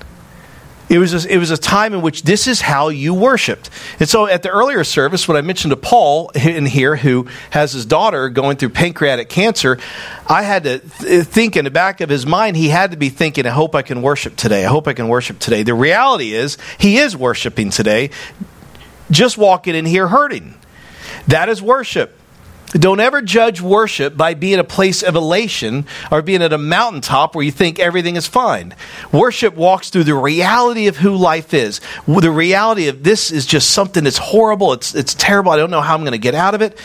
It 0.89 0.99
was, 0.99 1.25
a, 1.25 1.33
it 1.33 1.37
was 1.37 1.49
a 1.49 1.57
time 1.57 1.93
in 1.93 2.01
which 2.01 2.23
this 2.23 2.45
is 2.45 2.61
how 2.61 2.89
you 2.89 3.13
worshiped. 3.13 3.69
And 3.99 4.07
so 4.07 4.27
at 4.27 4.43
the 4.43 4.49
earlier 4.49 4.83
service, 4.83 5.27
when 5.27 5.37
I 5.37 5.41
mentioned 5.41 5.71
to 5.71 5.77
Paul 5.77 6.29
in 6.35 6.65
here, 6.65 6.95
who 6.97 7.27
has 7.51 7.71
his 7.71 7.85
daughter 7.85 8.29
going 8.29 8.57
through 8.57 8.69
pancreatic 8.69 9.29
cancer, 9.29 9.79
I 10.27 10.43
had 10.43 10.63
to 10.65 10.79
th- 10.79 11.25
think 11.25 11.55
in 11.55 11.65
the 11.65 11.71
back 11.71 12.01
of 12.01 12.09
his 12.09 12.25
mind, 12.25 12.57
he 12.57 12.69
had 12.69 12.91
to 12.91 12.97
be 12.97 13.09
thinking, 13.09 13.45
I 13.45 13.51
hope 13.51 13.75
I 13.75 13.81
can 13.81 14.01
worship 14.01 14.35
today. 14.35 14.65
I 14.65 14.67
hope 14.67 14.87
I 14.87 14.93
can 14.93 15.07
worship 15.07 15.39
today. 15.39 15.63
The 15.63 15.73
reality 15.73 16.33
is, 16.33 16.57
he 16.77 16.97
is 16.97 17.15
worshiping 17.15 17.69
today, 17.69 18.09
just 19.09 19.37
walking 19.37 19.75
in 19.75 19.85
here 19.85 20.07
hurting. 20.09 20.55
That 21.27 21.49
is 21.49 21.61
worship. 21.61 22.19
Don't 22.73 22.99
ever 22.99 23.21
judge 23.21 23.61
worship 23.61 24.17
by 24.17 24.33
being 24.33 24.59
a 24.59 24.63
place 24.63 25.03
of 25.03 25.15
elation 25.15 25.85
or 26.11 26.21
being 26.21 26.41
at 26.41 26.53
a 26.53 26.57
mountaintop 26.57 27.35
where 27.35 27.45
you 27.45 27.51
think 27.51 27.79
everything 27.79 28.15
is 28.15 28.25
fine. 28.25 28.73
Worship 29.11 29.55
walks 29.55 29.91
through 29.91 30.05
the 30.05 30.15
reality 30.15 30.87
of 30.87 30.97
who 30.97 31.15
life 31.15 31.53
is. 31.53 31.81
The 32.07 32.31
reality 32.31 32.87
of 32.87 33.03
this 33.03 33.31
is 33.31 33.45
just 33.45 33.71
something 33.71 34.03
that's 34.03 34.17
horrible. 34.17 34.73
It's, 34.73 34.95
it's 34.95 35.13
terrible. 35.13 35.51
I 35.51 35.57
don't 35.57 35.69
know 35.69 35.81
how 35.81 35.93
I'm 35.93 36.01
going 36.01 36.13
to 36.13 36.17
get 36.17 36.33
out 36.33 36.55
of 36.55 36.61
it. 36.61 36.79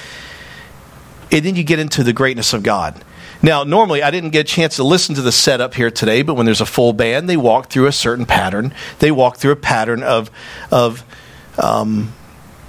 And 1.33 1.45
then 1.45 1.57
you 1.57 1.65
get 1.65 1.79
into 1.79 2.05
the 2.05 2.13
greatness 2.13 2.53
of 2.53 2.63
God. 2.63 3.03
Now, 3.41 3.65
normally 3.65 4.03
I 4.03 4.11
didn't 4.11 4.31
get 4.31 4.41
a 4.41 4.53
chance 4.53 4.77
to 4.77 4.85
listen 4.85 5.15
to 5.15 5.23
the 5.23 5.33
setup 5.33 5.75
here 5.75 5.91
today, 5.91 6.23
but 6.23 6.35
when 6.35 6.45
there's 6.45 6.61
a 6.61 6.67
full 6.67 6.93
band, 6.93 7.29
they 7.29 7.37
walk 7.37 7.71
through 7.71 7.87
a 7.87 7.93
certain 7.93 8.27
pattern. 8.27 8.75
They 8.99 9.11
walk 9.11 9.37
through 9.37 9.53
a 9.53 9.57
pattern 9.57 10.03
of, 10.03 10.31
of 10.71 11.05
um, 11.57 12.13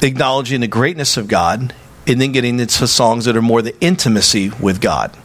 acknowledging 0.02 0.62
the 0.62 0.68
greatness 0.68 1.18
of 1.18 1.28
God 1.28 1.74
and 2.10 2.20
then 2.20 2.32
getting 2.32 2.60
into 2.60 2.88
songs 2.88 3.26
that 3.26 3.38
are 3.38 3.42
more 3.42 3.62
the 3.62 3.80
intimacy 3.80 4.52
with 4.60 4.82
God. 4.82 5.16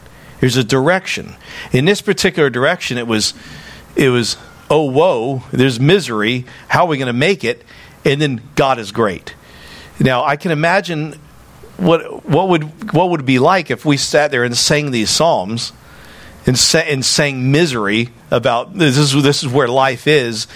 There's 0.40 0.56
a 0.56 0.64
direction. 0.64 1.34
In 1.72 1.86
this 1.86 2.02
particular 2.02 2.50
direction, 2.50 2.98
it 2.98 3.06
was, 3.06 3.34
it 3.96 4.10
was, 4.10 4.36
oh 4.68 4.84
woe, 4.84 5.42
there's 5.50 5.80
misery. 5.80 6.44
How 6.68 6.84
are 6.84 6.88
we 6.88 6.98
going 6.98 7.06
to 7.06 7.12
make 7.12 7.44
it? 7.44 7.64
and 8.04 8.20
then 8.20 8.42
God 8.54 8.78
is 8.78 8.92
great. 8.92 9.34
Now, 9.98 10.24
I 10.24 10.36
can 10.36 10.50
imagine 10.50 11.18
what 11.76 12.24
what 12.28 12.48
would 12.48 12.92
what 12.92 13.10
would 13.10 13.26
be 13.26 13.38
like 13.38 13.70
if 13.70 13.84
we 13.84 13.96
sat 13.96 14.30
there 14.30 14.44
and 14.44 14.56
sang 14.56 14.90
these 14.90 15.10
psalms 15.10 15.72
and, 16.46 16.56
sa- 16.56 16.78
and 16.78 17.04
sang 17.04 17.50
misery 17.50 18.10
about 18.30 18.74
this 18.74 18.96
is 18.96 19.22
this 19.22 19.42
is 19.42 19.52
where 19.52 19.68
life 19.68 20.06
is. 20.06 20.46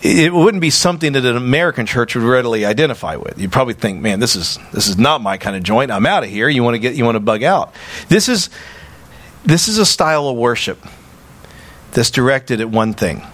It 0.00 0.32
wouldn't 0.32 0.60
be 0.60 0.70
something 0.70 1.14
that 1.14 1.24
an 1.24 1.36
American 1.36 1.84
church 1.84 2.14
would 2.14 2.22
readily 2.22 2.64
identify 2.64 3.16
with. 3.16 3.38
You'd 3.38 3.50
probably 3.50 3.74
think, 3.74 4.00
"Man, 4.00 4.20
this 4.20 4.36
is 4.36 4.58
this 4.72 4.86
is 4.86 4.96
not 4.96 5.20
my 5.20 5.38
kind 5.38 5.56
of 5.56 5.62
joint. 5.62 5.90
I'm 5.90 6.06
out 6.06 6.22
of 6.22 6.30
here." 6.30 6.48
You 6.48 6.62
want 6.62 6.74
to 6.74 6.78
get 6.78 6.94
you 6.94 7.04
want 7.04 7.16
to 7.16 7.20
bug 7.20 7.42
out. 7.42 7.74
This 8.08 8.28
is 8.28 8.48
this 9.44 9.66
is 9.66 9.78
a 9.78 9.86
style 9.86 10.28
of 10.28 10.36
worship 10.36 10.78
that's 11.92 12.10
directed 12.10 12.60
at 12.60 12.70
one 12.70 12.94
thing: 12.94 13.26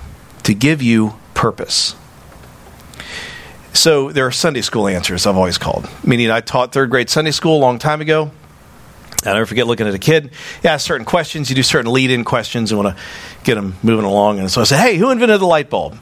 to 0.45 0.55
give 0.55 0.81
you 0.81 1.15
purpose. 1.35 1.95
So 3.75 4.13
there 4.13 4.27
are 4.27 4.31
Sunday 4.31 4.63
school 4.63 4.87
answers, 4.87 5.27
I've 5.27 5.37
always 5.37 5.59
called. 5.59 5.89
Meaning, 6.05 6.31
I 6.31 6.41
taught 6.41 6.73
third 6.73 6.91
grade 6.91 7.11
Sunday 7.11 7.33
school 7.33 7.57
a 7.57 7.61
long 7.61 7.79
time 7.79 8.01
ago. 8.01 8.31
I'll 9.27 9.35
never 9.35 9.47
forget 9.47 9.67
looking 9.67 9.89
at 9.89 9.95
a 9.95 9.99
kid. 9.99 10.31
You 10.63 10.71
ask 10.71 10.87
certain 10.87 11.05
questions, 11.05 11.51
you 11.51 11.57
do 11.57 11.63
certain 11.63 11.93
lead 11.93 12.11
in 12.11 12.25
questions 12.25 12.71
and 12.71 12.81
want 12.81 12.97
to 12.97 13.03
get 13.43 13.57
them 13.57 13.75
moving 13.83 14.05
along. 14.05 14.39
And 14.39 14.51
so 14.51 14.61
I 14.61 14.65
say, 14.65 14.77
Hey, 14.77 14.97
who 14.97 15.11
invented 15.11 15.41
the 15.41 15.47
light 15.47 15.71
bulb? 15.71 15.99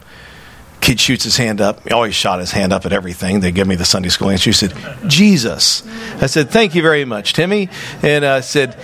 Kid 0.83 1.01
shoots 1.01 1.25
his 1.25 1.37
hand 1.37 1.61
up. 1.61 1.83
He 1.85 1.91
always 1.91 2.15
shot 2.15 2.41
his 2.41 2.51
hand 2.51 2.73
up 2.73 2.85
at 2.85 2.93
everything. 2.93 3.41
They 3.41 3.53
give 3.53 3.67
me 3.69 3.77
the 3.77 3.85
Sunday 3.85 4.09
school 4.11 4.31
answer. 4.31 4.51
He 4.51 4.53
said, 4.53 4.75
Jesus. 5.07 5.87
I 6.21 6.27
said, 6.27 6.51
Thank 6.51 6.75
you 6.75 6.83
very 6.83 7.05
much, 7.05 7.33
Timmy. 7.33 7.69
And 8.03 8.25
I 8.27 8.41
said, 8.41 8.75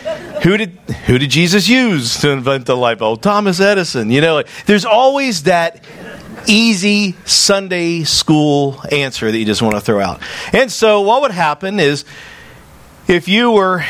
who 0.43 0.57
did, 0.57 0.71
who 1.07 1.19
did 1.19 1.31
Jesus 1.31 1.69
use 1.69 2.21
to 2.21 2.31
invent 2.31 2.67
the 2.67 2.77
light 2.77 2.99
bulb? 2.99 3.21
Thomas 3.21 3.61
Edison. 3.61 4.11
You 4.11 4.21
know, 4.21 4.45
there's 4.67 4.85
always 4.85 5.43
that 5.43 5.83
easy 6.47 7.17
Sunday 7.25 8.05
school 8.05 8.81
answer 8.93 9.31
that 9.31 9.37
you 9.37 9.45
just 9.45 9.63
want 9.63 9.75
to 9.75 9.81
throw 9.81 10.01
out. 10.01 10.23
And 10.53 10.71
so, 10.71 11.01
what 11.01 11.23
would 11.23 11.33
happen 11.33 11.81
is 11.81 12.05
if 13.09 13.27
you 13.27 13.51
were 13.51 13.85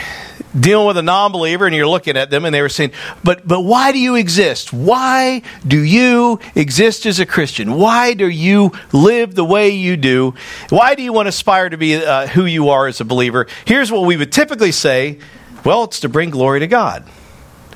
dealing 0.58 0.86
with 0.86 0.96
a 0.96 1.02
non-believer 1.02 1.66
and 1.66 1.74
you're 1.74 1.86
looking 1.86 2.16
at 2.16 2.30
them 2.30 2.44
and 2.44 2.54
they 2.54 2.62
were 2.62 2.68
saying 2.68 2.92
but 3.22 3.46
but 3.46 3.60
why 3.60 3.92
do 3.92 3.98
you 3.98 4.14
exist? 4.14 4.72
Why 4.72 5.42
do 5.66 5.80
you 5.82 6.40
exist 6.54 7.06
as 7.06 7.20
a 7.20 7.26
christian? 7.26 7.74
Why 7.74 8.14
do 8.14 8.28
you 8.28 8.72
live 8.92 9.34
the 9.34 9.44
way 9.44 9.70
you 9.70 9.96
do? 9.96 10.34
Why 10.70 10.94
do 10.94 11.02
you 11.02 11.12
want 11.12 11.26
to 11.26 11.30
aspire 11.30 11.68
to 11.68 11.76
be 11.76 11.96
uh, 11.96 12.26
who 12.28 12.44
you 12.44 12.70
are 12.70 12.86
as 12.86 13.00
a 13.00 13.04
believer? 13.04 13.46
Here's 13.64 13.92
what 13.92 14.06
we 14.06 14.16
would 14.16 14.32
typically 14.32 14.72
say. 14.72 15.18
Well 15.64 15.84
it's 15.84 16.00
to 16.00 16.08
bring 16.08 16.30
glory 16.30 16.60
to 16.60 16.66
god. 16.66 17.04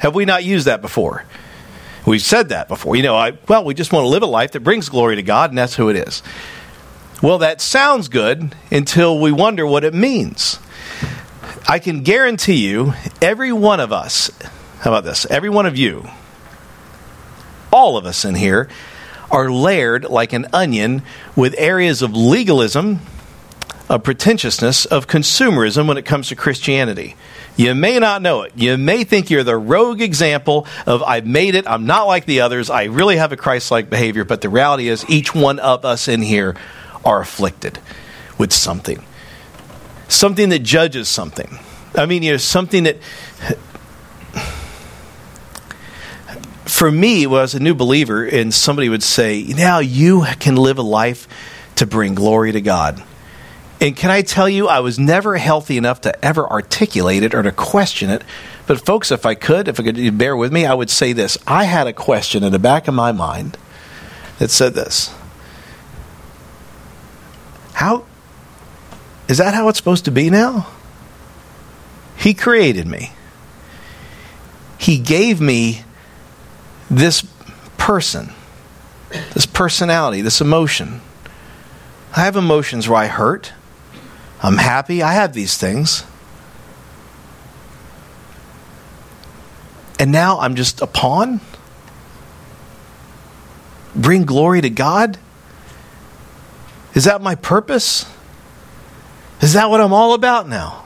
Have 0.01 0.15
we 0.15 0.25
not 0.25 0.45
used 0.45 0.67
that 0.67 0.81
before? 0.81 1.25
We've 2.05 2.23
said 2.23 2.49
that 2.49 2.69
before. 2.69 2.97
You 2.97 3.03
know, 3.05 3.15
I, 3.15 3.39
well, 3.49 3.65
we 3.65 3.75
just 3.75 3.93
want 3.93 4.05
to 4.05 4.09
live 4.09 4.23
a 4.23 4.27
life 4.27 4.53
that 4.53 4.61
brings 4.61 4.89
glory 4.89 5.17
to 5.17 5.23
God, 5.23 5.51
and 5.51 5.59
that's 5.59 5.77
who 5.77 5.89
it 5.89 5.97
is. 5.97 6.23
Well, 7.23 7.39
that 7.39 7.61
sounds 7.61 8.09
good 8.09 8.57
until 8.73 9.21
we 9.21 9.31
wonder 9.31 9.65
what 9.65 9.85
it 9.85 9.95
means. 9.95 10.59
I 11.69 11.79
can 11.79 12.03
guarantee 12.03 12.67
you, 12.67 12.95
every 13.21 13.53
one 13.53 13.81
of 13.81 13.93
us, 13.93 14.31
how 14.81 14.91
about 14.91 15.05
this? 15.05 15.27
Every 15.27 15.49
one 15.49 15.65
of 15.65 15.77
you, 15.77 16.09
all 17.73 17.97
of 17.97 18.05
us 18.05 18.25
in 18.25 18.35
here, 18.35 18.69
are 19.31 19.51
layered 19.51 20.05
like 20.05 20.33
an 20.33 20.47
onion 20.53 21.03
with 21.37 21.55
areas 21.57 22.03
of 22.03 22.15
legalism, 22.15 23.01
of 23.89 24.03
pretentiousness, 24.03 24.85
of 24.87 25.07
consumerism 25.07 25.87
when 25.87 25.97
it 25.97 26.05
comes 26.05 26.29
to 26.29 26.37
Christianity. 26.37 27.15
You 27.57 27.75
may 27.75 27.99
not 27.99 28.23
know 28.23 28.43
it. 28.43 28.53
You 28.57 28.77
may 28.77 29.05
think 29.05 29.31
you're 29.31 29.45
the 29.45 29.57
rogue 29.57 30.01
example 30.01 30.67
of 30.87 31.03
I've 31.03 31.27
made 31.27 31.55
it, 31.55 31.67
I'm 31.69 31.87
not 31.87 32.07
like 32.07 32.27
the 32.27 32.41
others, 32.41 32.71
I 32.71 32.85
really 32.85 33.17
have 33.17 33.33
a 33.33 33.37
Christ 33.37 33.71
like 33.71 33.89
behavior, 33.89 34.25
but 34.25 34.41
the 34.41 34.49
reality 34.49 34.89
is 34.89 35.09
each 35.09 35.35
one 35.35 35.59
of 35.61 35.85
us 35.85 36.09
in 36.09 36.23
here 36.23 36.57
are 37.05 37.21
afflicted 37.21 37.79
with 38.37 38.53
something. 38.53 39.05
Something 40.13 40.51
that 40.51 40.59
judges 40.59 41.09
something. 41.09 41.59
I 41.95 42.05
mean, 42.05 42.23
you 42.23 42.33
know, 42.33 42.37
something 42.37 42.85
that 42.85 42.99
for 46.67 46.91
me 46.93 47.27
was 47.27 47.55
a 47.55 47.61
new 47.61 47.75
believer 47.75 48.23
and 48.23 48.53
somebody 48.53 48.91
would 48.91 49.03
say, 49.03 49.43
"Now 49.43 49.79
you 49.79 50.27
can 50.39 50.57
live 50.57 50.77
a 50.77 50.83
life 50.83 51.27
to 51.77 51.87
bring 51.87 52.15
glory 52.15 52.53
to 52.53 52.61
God." 52.61 53.03
And 53.81 53.97
can 53.97 54.11
I 54.11 54.21
tell 54.21 54.51
you, 54.51 54.69
I 54.69 54.81
was 54.81 54.99
never 54.99 55.39
healthy 55.39 55.79
enough 55.79 56.03
to 56.03 56.25
ever 56.25 56.47
articulate 56.47 57.23
it 57.23 57.35
or 57.35 57.43
to 57.43 57.51
question 57.51 58.11
it. 58.11 58.23
But, 58.67 58.85
folks, 58.85 59.11
if 59.11 59.25
I 59.25 59.35
could, 59.35 59.67
if 59.67 59.81
I 59.81 59.83
could 59.83 60.19
bear 60.19 60.37
with 60.37 60.53
me, 60.53 60.67
I 60.67 60.75
would 60.75 60.91
say 60.91 61.15
this. 61.15 61.39
I 61.47 61.65
had 61.65 61.87
a 61.87 61.93
question 61.95 62.45
in 62.45 62.53
the 62.53 62.59
back 62.59 62.87
of 62.87 62.93
my 62.93 63.13
mind 63.13 63.57
that 64.39 64.51
said 64.51 64.75
this 64.75 65.11
How 67.73 68.05
is 69.33 69.39
that 69.39 69.55
how 69.55 69.69
it's 69.69 69.79
supposed 69.79 70.05
to 70.05 70.11
be 70.11 70.29
now? 70.29 70.67
He 72.19 72.35
created 72.35 72.87
me, 72.87 73.13
He 74.77 74.99
gave 74.99 75.41
me 75.41 75.85
this 76.91 77.27
person, 77.79 78.35
this 79.33 79.47
personality, 79.47 80.21
this 80.21 80.43
emotion. 80.43 81.01
I 82.15 82.21
have 82.21 82.37
emotions 82.37 82.91
where 82.91 82.99
I 82.99 83.07
hurt. 83.07 83.55
I'm 84.43 84.59
happy. 84.59 85.03
I 85.03 85.15
have 85.15 85.33
these 85.33 85.57
things. 85.57 86.05
And 89.99 90.13
now 90.13 90.41
I'm 90.41 90.57
just 90.57 90.83
a 90.83 90.87
pawn? 90.87 91.41
Bring 93.97 94.25
glory 94.25 94.61
to 94.61 94.69
God? 94.69 95.17
Is 96.93 97.05
that 97.05 97.23
my 97.23 97.35
purpose? 97.35 98.05
Is 99.43 99.55
that 99.55 99.69
what 99.69 99.81
I'm 99.81 99.93
all 99.93 100.15
about 100.15 100.49
now? 100.49 100.85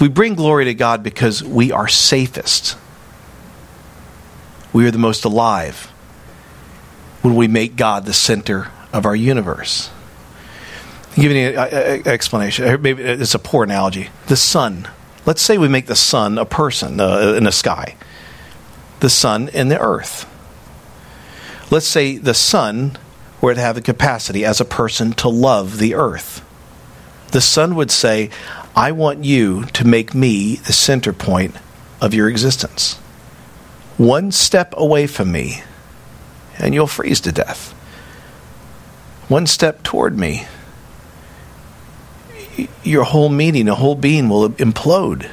We 0.00 0.08
bring 0.08 0.34
glory 0.34 0.64
to 0.64 0.74
God 0.74 1.04
because 1.04 1.44
we 1.44 1.70
are 1.70 1.86
safest. 1.86 2.76
We 4.72 4.84
are 4.84 4.90
the 4.90 4.98
most 4.98 5.24
alive 5.24 5.84
when 7.22 7.36
we 7.36 7.46
make 7.46 7.76
God 7.76 8.04
the 8.04 8.12
center 8.12 8.72
of 8.92 9.06
our 9.06 9.14
universe. 9.14 9.90
I'll 11.10 11.22
give 11.22 11.30
you 11.30 11.50
an 11.50 12.08
explanation. 12.08 12.82
Maybe 12.82 13.00
it's 13.00 13.36
a 13.36 13.38
poor 13.38 13.62
analogy. 13.62 14.08
The 14.26 14.36
sun. 14.36 14.88
Let's 15.24 15.40
say 15.40 15.56
we 15.56 15.68
make 15.68 15.86
the 15.86 15.94
sun 15.94 16.36
a 16.36 16.44
person 16.44 16.98
uh, 16.98 17.34
in 17.36 17.44
the 17.44 17.52
sky, 17.52 17.94
the 18.98 19.10
sun 19.10 19.50
and 19.50 19.70
the 19.70 19.78
earth. 19.78 20.28
Let's 21.72 21.88
say 21.88 22.18
the 22.18 22.34
sun 22.34 22.98
were 23.40 23.54
to 23.54 23.60
have 23.62 23.76
the 23.76 23.80
capacity 23.80 24.44
as 24.44 24.60
a 24.60 24.66
person 24.66 25.14
to 25.14 25.30
love 25.30 25.78
the 25.78 25.94
earth. 25.94 26.44
The 27.30 27.40
sun 27.40 27.76
would 27.76 27.90
say, 27.90 28.28
I 28.76 28.92
want 28.92 29.24
you 29.24 29.64
to 29.64 29.86
make 29.86 30.12
me 30.12 30.56
the 30.56 30.74
center 30.74 31.14
point 31.14 31.56
of 31.98 32.12
your 32.12 32.28
existence. 32.28 32.96
One 33.96 34.32
step 34.32 34.74
away 34.76 35.06
from 35.06 35.32
me, 35.32 35.62
and 36.58 36.74
you'll 36.74 36.86
freeze 36.86 37.22
to 37.22 37.32
death. 37.32 37.72
One 39.28 39.46
step 39.46 39.82
toward 39.82 40.18
me, 40.18 40.44
your 42.82 43.04
whole 43.04 43.30
meaning, 43.30 43.66
a 43.66 43.74
whole 43.74 43.94
being 43.94 44.28
will 44.28 44.50
implode. 44.50 45.30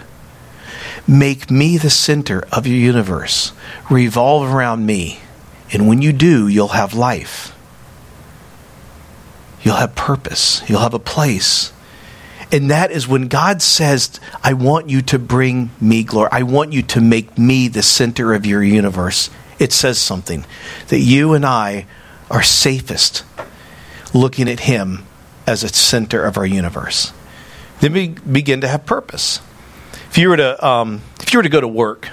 Make 1.05 1.51
me 1.51 1.75
the 1.75 1.89
center 1.89 2.47
of 2.49 2.65
your 2.65 2.77
universe. 2.77 3.51
Revolve 3.89 4.53
around 4.53 4.85
me. 4.85 5.19
And 5.71 5.87
when 5.87 6.01
you 6.01 6.13
do, 6.13 6.47
you'll 6.47 6.69
have 6.69 6.93
life. 6.93 7.55
You'll 9.61 9.75
have 9.75 9.95
purpose. 9.95 10.63
You'll 10.67 10.79
have 10.79 10.93
a 10.93 10.99
place. 10.99 11.71
And 12.51 12.71
that 12.71 12.91
is 12.91 13.07
when 13.07 13.27
God 13.27 13.61
says, 13.61 14.19
I 14.43 14.53
want 14.53 14.89
you 14.89 15.01
to 15.03 15.19
bring 15.19 15.69
me 15.79 16.03
glory. 16.03 16.29
I 16.31 16.43
want 16.43 16.73
you 16.73 16.81
to 16.83 17.01
make 17.01 17.37
me 17.37 17.67
the 17.67 17.83
center 17.83 18.33
of 18.33 18.45
your 18.45 18.63
universe 18.63 19.29
it 19.59 19.73
says 19.73 19.99
something 19.99 20.45
that 20.87 20.99
you 20.99 21.33
and 21.33 21.45
I 21.45 21.85
are 22.31 22.41
safest 22.41 23.23
looking 24.13 24.49
at 24.49 24.61
Him 24.61 25.05
as 25.45 25.63
a 25.63 25.69
center 25.69 26.23
of 26.23 26.37
our 26.37 26.45
universe. 26.45 27.11
Then 27.81 27.93
we 27.93 28.07
begin 28.07 28.61
to 28.61 28.67
have 28.67 28.85
purpose. 28.85 29.41
If 30.09 30.17
you 30.17 30.29
were 30.29 30.37
to, 30.37 30.65
um, 30.65 31.01
if 31.19 31.33
you 31.33 31.39
were 31.39 31.43
to 31.43 31.49
go 31.49 31.61
to 31.61 31.67
work 31.67 32.07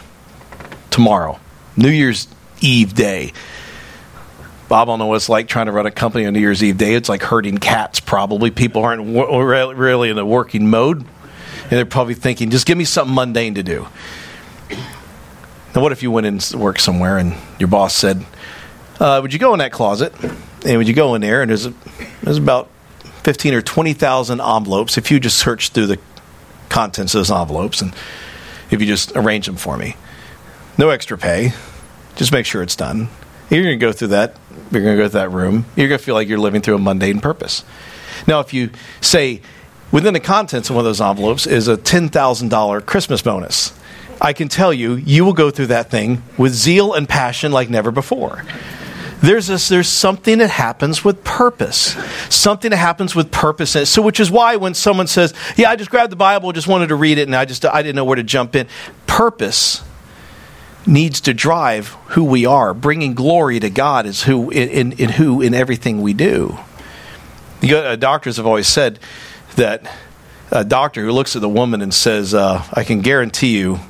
tomorrow, 0.90 1.38
New 1.76 1.88
Year's 1.88 2.26
Eve 2.60 2.94
day, 2.94 3.32
Bob, 4.68 4.88
don't 4.88 4.98
know 4.98 5.06
what 5.06 5.16
it's 5.16 5.28
like 5.28 5.46
trying 5.48 5.66
to 5.66 5.72
run 5.72 5.86
a 5.86 5.90
company 5.90 6.26
on 6.26 6.32
New 6.32 6.40
Year's 6.40 6.62
Eve 6.62 6.76
day. 6.76 6.94
It's 6.94 7.08
like 7.08 7.22
herding 7.22 7.58
cats, 7.58 8.00
probably. 8.00 8.50
People 8.50 8.82
aren't 8.82 9.06
really 9.06 10.10
in 10.10 10.18
a 10.18 10.26
working 10.26 10.68
mode. 10.68 10.98
And 10.98 11.70
they're 11.70 11.84
probably 11.84 12.14
thinking, 12.14 12.50
just 12.50 12.66
give 12.66 12.78
me 12.78 12.84
something 12.84 13.14
mundane 13.14 13.54
to 13.54 13.62
do. 13.62 13.86
Now, 15.75 15.82
what 15.82 15.92
if 15.92 16.02
you 16.02 16.10
went 16.10 16.26
in 16.26 16.38
to 16.38 16.58
work 16.58 16.78
somewhere 16.78 17.18
and 17.18 17.34
your 17.58 17.68
boss 17.68 17.94
said, 17.94 18.25
uh, 18.98 19.18
"Would 19.20 19.32
you 19.32 19.38
go 19.38 19.52
in 19.52 19.58
that 19.58 19.72
closet?" 19.72 20.14
And 20.64 20.78
would 20.78 20.88
you 20.88 20.94
go 20.94 21.14
in 21.14 21.20
there 21.20 21.42
and 21.42 21.50
there's 21.50 21.66
a, 21.66 21.75
there's 22.22 22.38
about 22.38 22.70
fifteen 23.22 23.52
or 23.52 23.62
twenty 23.62 23.92
thousand 23.92 24.40
envelopes. 24.40 24.96
If 24.96 25.10
you 25.10 25.20
just 25.20 25.36
search 25.38 25.70
through 25.70 25.86
the 25.86 25.98
contents 26.68 27.14
of 27.14 27.18
those 27.18 27.30
envelopes 27.30 27.82
and 27.82 27.94
if 28.70 28.80
you 28.80 28.86
just 28.86 29.12
arrange 29.14 29.46
them 29.46 29.56
for 29.56 29.76
me, 29.76 29.96
no 30.78 30.88
extra 30.88 31.18
pay, 31.18 31.52
Just 32.16 32.32
make 32.32 32.46
sure 32.46 32.62
it's 32.62 32.76
done. 32.76 33.08
You're 33.50 33.62
going 33.62 33.78
to 33.78 33.87
go 33.87 33.92
through 33.92 34.08
that. 34.08 34.37
You're 34.73 34.82
going 34.82 34.96
to 34.96 35.02
go 35.02 35.08
through 35.08 35.20
that 35.20 35.30
room. 35.30 35.66
You're 35.76 35.88
going 35.88 35.99
to 35.99 36.04
feel 36.04 36.14
like 36.14 36.28
you're 36.28 36.38
living 36.38 36.62
through 36.62 36.75
a 36.75 36.78
mundane 36.78 37.20
purpose. 37.20 37.64
Now, 38.26 38.40
if 38.40 38.52
you 38.52 38.70
say 39.00 39.42
within 39.92 40.14
the 40.14 40.20
contents 40.20 40.70
of 40.70 40.76
one 40.76 40.85
of 40.85 40.87
those 40.87 41.00
envelopes 41.00 41.46
is 41.46 41.68
a 41.68 41.76
$10,000 41.76 42.87
Christmas 42.87 43.23
bonus, 43.23 43.78
I 44.20 44.32
can 44.32 44.49
tell 44.49 44.73
you, 44.73 44.94
you 44.94 45.25
will 45.25 45.35
go 45.35 45.50
through 45.50 45.68
that 45.68 45.90
thing 45.90 46.23
with 46.38 46.54
zeal 46.54 46.94
and 46.94 47.08
passion 47.08 47.52
like 47.52 47.68
never 47.68 47.90
before. 47.90 48.44
There's, 49.20 49.46
this, 49.46 49.68
there's 49.68 49.88
something 49.88 50.38
that 50.38 50.50
happens 50.50 51.04
with 51.04 51.23
purpose. 51.23 51.96
Something 52.35 52.70
that 52.70 52.76
happens 52.78 53.14
with 53.14 53.30
purpose. 53.30 53.88
So, 53.88 54.02
which 54.02 54.20
is 54.20 54.30
why 54.30 54.56
when 54.56 54.75
someone 54.75 55.06
says, 55.06 55.32
"Yeah, 55.56 55.70
I 55.70 55.76
just 55.76 55.90
grabbed 55.90 56.12
the 56.12 56.16
Bible, 56.16 56.52
just 56.52 56.68
wanted 56.68 56.88
to 56.88 56.96
read 56.96 57.16
it, 57.16 57.23
and 57.23 57.35
I 57.35 57.46
just 57.46 57.64
I 57.64 57.82
didn't 57.82 57.96
know 57.96 58.04
where 58.04 58.16
to 58.16 58.23
jump 58.23 58.54
in," 58.54 58.68
purpose 59.06 59.82
needs 60.86 61.20
to 61.22 61.34
drive 61.34 61.88
who 62.08 62.24
we 62.24 62.46
are. 62.46 62.74
Bringing 62.74 63.14
glory 63.14 63.58
to 63.60 63.70
God 63.70 64.06
is 64.06 64.22
who 64.22 64.50
in, 64.50 64.68
in, 64.68 64.92
in 64.92 65.08
who 65.10 65.40
in 65.40 65.54
everything 65.54 66.02
we 66.02 66.14
do. 66.14 66.58
You 67.60 67.76
uh, 67.76 67.96
doctors 67.96 68.36
have 68.36 68.46
always 68.46 68.68
said 68.68 68.98
that 69.56 69.90
a 70.50 70.64
doctor 70.64 71.02
who 71.04 71.12
looks 71.12 71.34
at 71.34 71.42
the 71.42 71.48
woman 71.48 71.82
and 71.82 71.92
says, 71.92 72.34
uh, 72.34 72.62
"I 72.72 72.84
can 72.84 73.00
guarantee 73.00 73.56
you." 73.56 73.80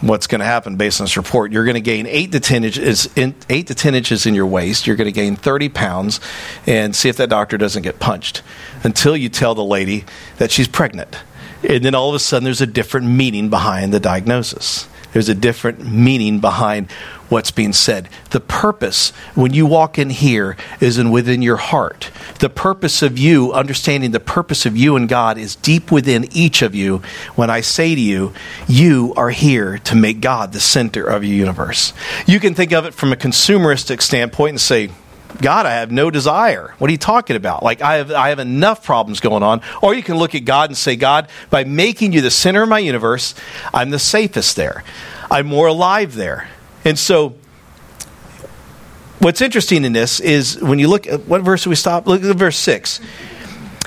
what's 0.00 0.26
going 0.26 0.40
to 0.40 0.44
happen 0.44 0.76
based 0.76 1.00
on 1.00 1.04
this 1.04 1.16
report. 1.16 1.50
You're 1.50 1.64
going 1.64 1.74
to 1.74 1.80
gain 1.80 2.06
eight 2.06 2.32
to 2.32 2.40
ten 2.40 2.64
inches, 2.64 3.08
in, 3.16 3.34
eight 3.48 3.68
to 3.68 3.74
ten 3.74 3.94
inches 3.94 4.26
in 4.26 4.34
your 4.34 4.46
waist. 4.46 4.86
You're 4.86 4.96
going 4.96 5.06
to 5.06 5.12
gain 5.12 5.36
thirty 5.36 5.68
pounds, 5.68 6.20
and 6.66 6.94
see 6.94 7.08
if 7.08 7.16
that 7.16 7.28
doctor 7.30 7.56
doesn't 7.56 7.82
get 7.82 7.98
punched 7.98 8.42
until 8.82 9.16
you 9.16 9.28
tell 9.28 9.54
the 9.54 9.64
lady 9.64 10.04
that 10.36 10.50
she's 10.50 10.68
pregnant. 10.68 11.16
And 11.62 11.82
then 11.82 11.94
all 11.94 12.10
of 12.10 12.14
a 12.14 12.18
sudden, 12.18 12.44
there's 12.44 12.60
a 12.60 12.66
different 12.66 13.06
meaning 13.06 13.48
behind 13.48 13.94
the 13.94 14.00
diagnosis. 14.00 14.86
There's 15.14 15.28
a 15.28 15.34
different 15.34 15.86
meaning 15.86 16.40
behind 16.40 16.90
what's 17.28 17.52
being 17.52 17.72
said. 17.72 18.08
The 18.30 18.40
purpose, 18.40 19.10
when 19.36 19.54
you 19.54 19.64
walk 19.64 19.96
in 19.96 20.10
here, 20.10 20.56
is 20.80 20.98
in 20.98 21.12
within 21.12 21.40
your 21.40 21.56
heart. 21.56 22.10
The 22.40 22.50
purpose 22.50 23.00
of 23.00 23.16
you, 23.16 23.52
understanding 23.52 24.10
the 24.10 24.18
purpose 24.18 24.66
of 24.66 24.76
you 24.76 24.96
and 24.96 25.08
God, 25.08 25.38
is 25.38 25.54
deep 25.54 25.92
within 25.92 26.26
each 26.32 26.62
of 26.62 26.74
you. 26.74 26.98
When 27.36 27.48
I 27.48 27.60
say 27.60 27.94
to 27.94 28.00
you, 28.00 28.32
you 28.66 29.14
are 29.16 29.30
here 29.30 29.78
to 29.78 29.94
make 29.94 30.20
God 30.20 30.52
the 30.52 30.58
center 30.58 31.04
of 31.04 31.22
your 31.22 31.36
universe. 31.36 31.92
You 32.26 32.40
can 32.40 32.54
think 32.54 32.72
of 32.72 32.84
it 32.84 32.92
from 32.92 33.12
a 33.12 33.16
consumeristic 33.16 34.02
standpoint 34.02 34.50
and 34.50 34.60
say, 34.60 34.90
God, 35.40 35.66
I 35.66 35.72
have 35.72 35.90
no 35.90 36.10
desire. 36.10 36.74
What 36.78 36.88
are 36.88 36.92
you 36.92 36.98
talking 36.98 37.36
about? 37.36 37.62
Like, 37.62 37.82
I 37.82 37.96
have, 37.96 38.12
I 38.12 38.28
have 38.28 38.38
enough 38.38 38.84
problems 38.84 39.20
going 39.20 39.42
on. 39.42 39.62
Or 39.82 39.94
you 39.94 40.02
can 40.02 40.16
look 40.16 40.34
at 40.34 40.44
God 40.44 40.70
and 40.70 40.76
say, 40.76 40.96
God, 40.96 41.28
by 41.50 41.64
making 41.64 42.12
you 42.12 42.20
the 42.20 42.30
center 42.30 42.62
of 42.62 42.68
my 42.68 42.78
universe, 42.78 43.34
I'm 43.72 43.90
the 43.90 43.98
safest 43.98 44.56
there. 44.56 44.84
I'm 45.30 45.46
more 45.46 45.66
alive 45.66 46.14
there. 46.14 46.48
And 46.84 46.98
so, 46.98 47.34
what's 49.18 49.40
interesting 49.40 49.84
in 49.84 49.92
this 49.92 50.20
is 50.20 50.60
when 50.60 50.78
you 50.78 50.88
look 50.88 51.06
at 51.06 51.26
what 51.26 51.42
verse 51.42 51.64
do 51.64 51.70
we 51.70 51.76
stop? 51.76 52.06
Look 52.06 52.22
at 52.22 52.36
verse 52.36 52.58
6. 52.58 53.00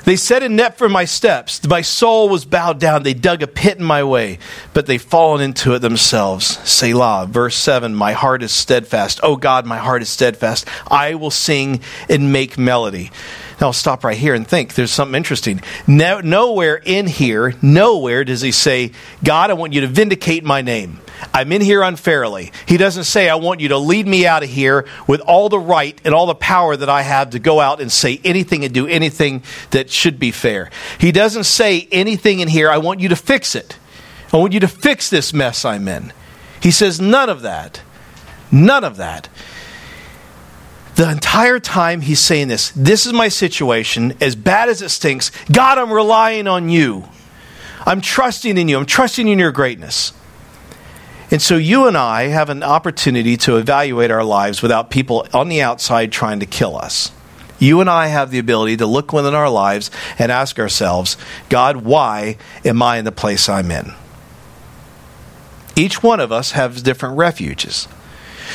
They 0.08 0.16
set 0.16 0.42
a 0.42 0.48
net 0.48 0.78
for 0.78 0.88
my 0.88 1.04
steps. 1.04 1.62
My 1.68 1.82
soul 1.82 2.30
was 2.30 2.46
bowed 2.46 2.80
down. 2.80 3.02
They 3.02 3.12
dug 3.12 3.42
a 3.42 3.46
pit 3.46 3.76
in 3.76 3.84
my 3.84 4.02
way, 4.04 4.38
but 4.72 4.86
they've 4.86 5.02
fallen 5.02 5.42
into 5.42 5.74
it 5.74 5.80
themselves. 5.80 6.46
Selah. 6.66 7.26
Verse 7.28 7.54
7 7.56 7.94
My 7.94 8.12
heart 8.12 8.42
is 8.42 8.50
steadfast. 8.50 9.20
Oh 9.22 9.36
God, 9.36 9.66
my 9.66 9.76
heart 9.76 10.00
is 10.00 10.08
steadfast. 10.08 10.66
I 10.90 11.14
will 11.16 11.30
sing 11.30 11.82
and 12.08 12.32
make 12.32 12.56
melody. 12.56 13.10
Now, 13.60 13.68
I'll 13.68 13.72
stop 13.72 14.04
right 14.04 14.16
here 14.16 14.34
and 14.34 14.46
think. 14.46 14.74
There's 14.74 14.92
something 14.92 15.16
interesting. 15.16 15.60
No, 15.86 16.20
nowhere 16.20 16.76
in 16.76 17.08
here, 17.08 17.54
nowhere 17.60 18.22
does 18.22 18.40
he 18.40 18.52
say, 18.52 18.92
God, 19.24 19.50
I 19.50 19.54
want 19.54 19.72
you 19.72 19.80
to 19.80 19.88
vindicate 19.88 20.44
my 20.44 20.62
name. 20.62 21.00
I'm 21.34 21.50
in 21.50 21.60
here 21.60 21.82
unfairly. 21.82 22.52
He 22.66 22.76
doesn't 22.76 23.04
say, 23.04 23.28
I 23.28 23.34
want 23.34 23.60
you 23.60 23.68
to 23.68 23.78
lead 23.78 24.06
me 24.06 24.26
out 24.26 24.44
of 24.44 24.48
here 24.48 24.86
with 25.08 25.20
all 25.22 25.48
the 25.48 25.58
right 25.58 26.00
and 26.04 26.14
all 26.14 26.26
the 26.26 26.36
power 26.36 26.76
that 26.76 26.88
I 26.88 27.02
have 27.02 27.30
to 27.30 27.40
go 27.40 27.58
out 27.58 27.80
and 27.80 27.90
say 27.90 28.20
anything 28.24 28.64
and 28.64 28.72
do 28.72 28.86
anything 28.86 29.42
that 29.70 29.90
should 29.90 30.20
be 30.20 30.30
fair. 30.30 30.70
He 30.98 31.10
doesn't 31.10 31.44
say 31.44 31.88
anything 31.90 32.38
in 32.38 32.46
here, 32.46 32.70
I 32.70 32.78
want 32.78 33.00
you 33.00 33.08
to 33.08 33.16
fix 33.16 33.56
it. 33.56 33.76
I 34.32 34.36
want 34.36 34.52
you 34.52 34.60
to 34.60 34.68
fix 34.68 35.10
this 35.10 35.32
mess 35.32 35.64
I'm 35.64 35.88
in. 35.88 36.12
He 36.62 36.70
says 36.70 37.00
none 37.00 37.28
of 37.28 37.42
that. 37.42 37.82
None 38.52 38.84
of 38.84 38.96
that. 38.98 39.28
The 40.98 41.08
entire 41.08 41.60
time 41.60 42.00
he's 42.00 42.18
saying 42.18 42.48
this, 42.48 42.72
this 42.72 43.06
is 43.06 43.12
my 43.12 43.28
situation, 43.28 44.14
as 44.20 44.34
bad 44.34 44.68
as 44.68 44.82
it 44.82 44.88
stinks. 44.88 45.30
God, 45.46 45.78
I'm 45.78 45.92
relying 45.92 46.48
on 46.48 46.70
you. 46.70 47.04
I'm 47.86 48.00
trusting 48.00 48.58
in 48.58 48.66
you. 48.66 48.76
I'm 48.76 48.84
trusting 48.84 49.28
in 49.28 49.38
your 49.38 49.52
greatness. 49.52 50.12
And 51.30 51.40
so 51.40 51.56
you 51.56 51.86
and 51.86 51.96
I 51.96 52.24
have 52.24 52.50
an 52.50 52.64
opportunity 52.64 53.36
to 53.36 53.58
evaluate 53.58 54.10
our 54.10 54.24
lives 54.24 54.60
without 54.60 54.90
people 54.90 55.24
on 55.32 55.48
the 55.48 55.62
outside 55.62 56.10
trying 56.10 56.40
to 56.40 56.46
kill 56.46 56.76
us. 56.76 57.12
You 57.60 57.80
and 57.80 57.88
I 57.88 58.08
have 58.08 58.32
the 58.32 58.40
ability 58.40 58.78
to 58.78 58.86
look 58.86 59.12
within 59.12 59.36
our 59.36 59.48
lives 59.48 59.92
and 60.18 60.32
ask 60.32 60.58
ourselves, 60.58 61.16
God, 61.48 61.76
why 61.76 62.38
am 62.64 62.82
I 62.82 62.96
in 62.96 63.04
the 63.04 63.12
place 63.12 63.48
I'm 63.48 63.70
in? 63.70 63.92
Each 65.76 66.02
one 66.02 66.18
of 66.18 66.32
us 66.32 66.50
has 66.52 66.82
different 66.82 67.16
refuges. 67.16 67.86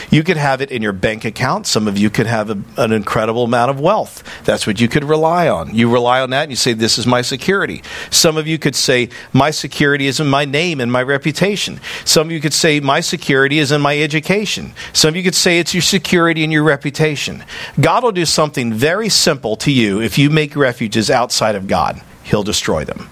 You 0.10 0.24
could 0.24 0.38
have 0.38 0.62
it 0.62 0.72
in 0.72 0.82
your 0.82 0.94
bank 0.94 1.26
account. 1.26 1.68
Some 1.68 1.88
of 1.88 1.98
you 1.98 2.10
could 2.10 2.26
have 2.26 2.50
a, 2.50 2.58
an 2.78 2.92
incredible 2.92 3.44
amount 3.44 3.72
of 3.72 3.80
wealth. 3.80 4.24
That's 4.46 4.68
what 4.68 4.80
you 4.80 4.88
could 4.88 5.04
rely 5.04 5.48
on. 5.48 5.74
You 5.74 5.92
rely 5.92 6.22
on 6.22 6.30
that 6.32 6.44
and 6.44 6.52
you 6.52 6.56
say, 6.56 6.74
This 6.74 6.98
is 6.98 7.08
my 7.08 7.22
security. 7.22 7.84
Some 8.10 8.38
of 8.38 8.48
you 8.48 8.58
could 8.58 8.76
say, 8.76 9.10
My 9.32 9.52
security 9.52 10.08
is 10.08 10.20
in 10.20 10.28
my 10.28 10.46
name 10.46 10.80
and 10.82 10.92
my 10.92 11.04
reputation. 11.04 11.80
Some 12.06 12.28
of 12.28 12.32
you 12.32 12.40
could 12.40 12.54
say, 12.54 12.80
My 12.80 13.00
security 13.00 13.60
is 13.60 13.72
in 13.72 13.82
my 13.82 14.00
education. 14.00 14.74
Some 14.94 15.10
of 15.10 15.16
you 15.16 15.24
could 15.24 15.36
say, 15.36 15.60
It's 15.60 15.74
your 15.74 15.82
security 15.82 16.44
and 16.44 16.52
your 16.52 16.64
reputation. 16.64 17.44
God 17.80 18.04
will 18.04 18.12
do 18.12 18.26
something 18.26 18.74
very 18.74 19.10
simple 19.10 19.56
to 19.58 19.72
you 19.72 20.02
if 20.02 20.18
you 20.18 20.30
make 20.30 20.56
refuges 20.56 21.10
outside 21.10 21.56
of 21.56 21.68
God, 21.68 22.02
He'll 22.24 22.44
destroy 22.44 22.86
them. 22.86 23.10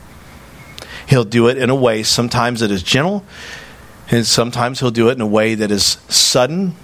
He'll 1.07 1.25
do 1.25 1.47
it 1.47 1.57
in 1.57 1.69
a 1.69 1.75
way, 1.75 2.03
sometimes 2.03 2.61
it 2.61 2.71
is 2.71 2.83
gentle, 2.83 3.25
and 4.11 4.27
sometimes 4.27 4.81
he'll 4.81 4.91
do 4.91 5.09
it 5.09 5.13
in 5.13 5.21
a 5.21 5.27
way 5.27 5.55
that 5.55 5.71
is 5.71 5.97
sudden. 6.09 6.75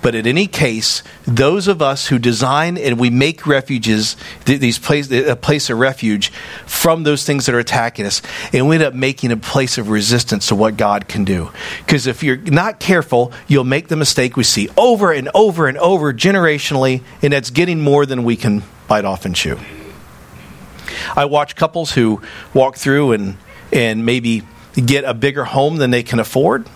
But 0.00 0.14
in 0.14 0.26
any 0.26 0.46
case, 0.46 1.02
those 1.26 1.66
of 1.66 1.80
us 1.80 2.08
who 2.08 2.18
design 2.18 2.76
and 2.76 2.98
we 2.98 3.08
make 3.08 3.46
refuges, 3.46 4.16
these 4.44 4.78
place, 4.78 5.10
a 5.10 5.34
place 5.34 5.70
of 5.70 5.78
refuge 5.78 6.30
from 6.66 7.04
those 7.04 7.24
things 7.24 7.46
that 7.46 7.54
are 7.54 7.58
attacking 7.58 8.04
us, 8.04 8.20
and 8.52 8.68
we 8.68 8.76
end 8.76 8.84
up 8.84 8.92
making 8.92 9.32
a 9.32 9.38
place 9.38 9.78
of 9.78 9.88
resistance 9.88 10.48
to 10.48 10.54
what 10.54 10.76
God 10.76 11.08
can 11.08 11.24
do. 11.24 11.50
Because 11.78 12.06
if 12.06 12.22
you're 12.22 12.36
not 12.36 12.80
careful, 12.80 13.32
you'll 13.48 13.64
make 13.64 13.88
the 13.88 13.96
mistake 13.96 14.36
we 14.36 14.44
see 14.44 14.68
over 14.76 15.10
and 15.10 15.30
over 15.34 15.68
and 15.68 15.78
over 15.78 16.12
generationally, 16.12 17.02
and 17.22 17.32
that's 17.32 17.48
getting 17.48 17.80
more 17.80 18.04
than 18.04 18.24
we 18.24 18.36
can 18.36 18.62
bite 18.86 19.06
off 19.06 19.24
and 19.24 19.34
chew. 19.34 19.58
I 21.16 21.24
watch 21.24 21.56
couples 21.56 21.92
who 21.92 22.20
walk 22.52 22.76
through 22.76 23.12
and 23.12 23.38
and 23.72 24.06
maybe 24.06 24.42
get 24.74 25.04
a 25.04 25.14
bigger 25.14 25.44
home 25.44 25.76
than 25.76 25.90
they 25.90 26.02
can 26.02 26.18
afford. 26.18 26.68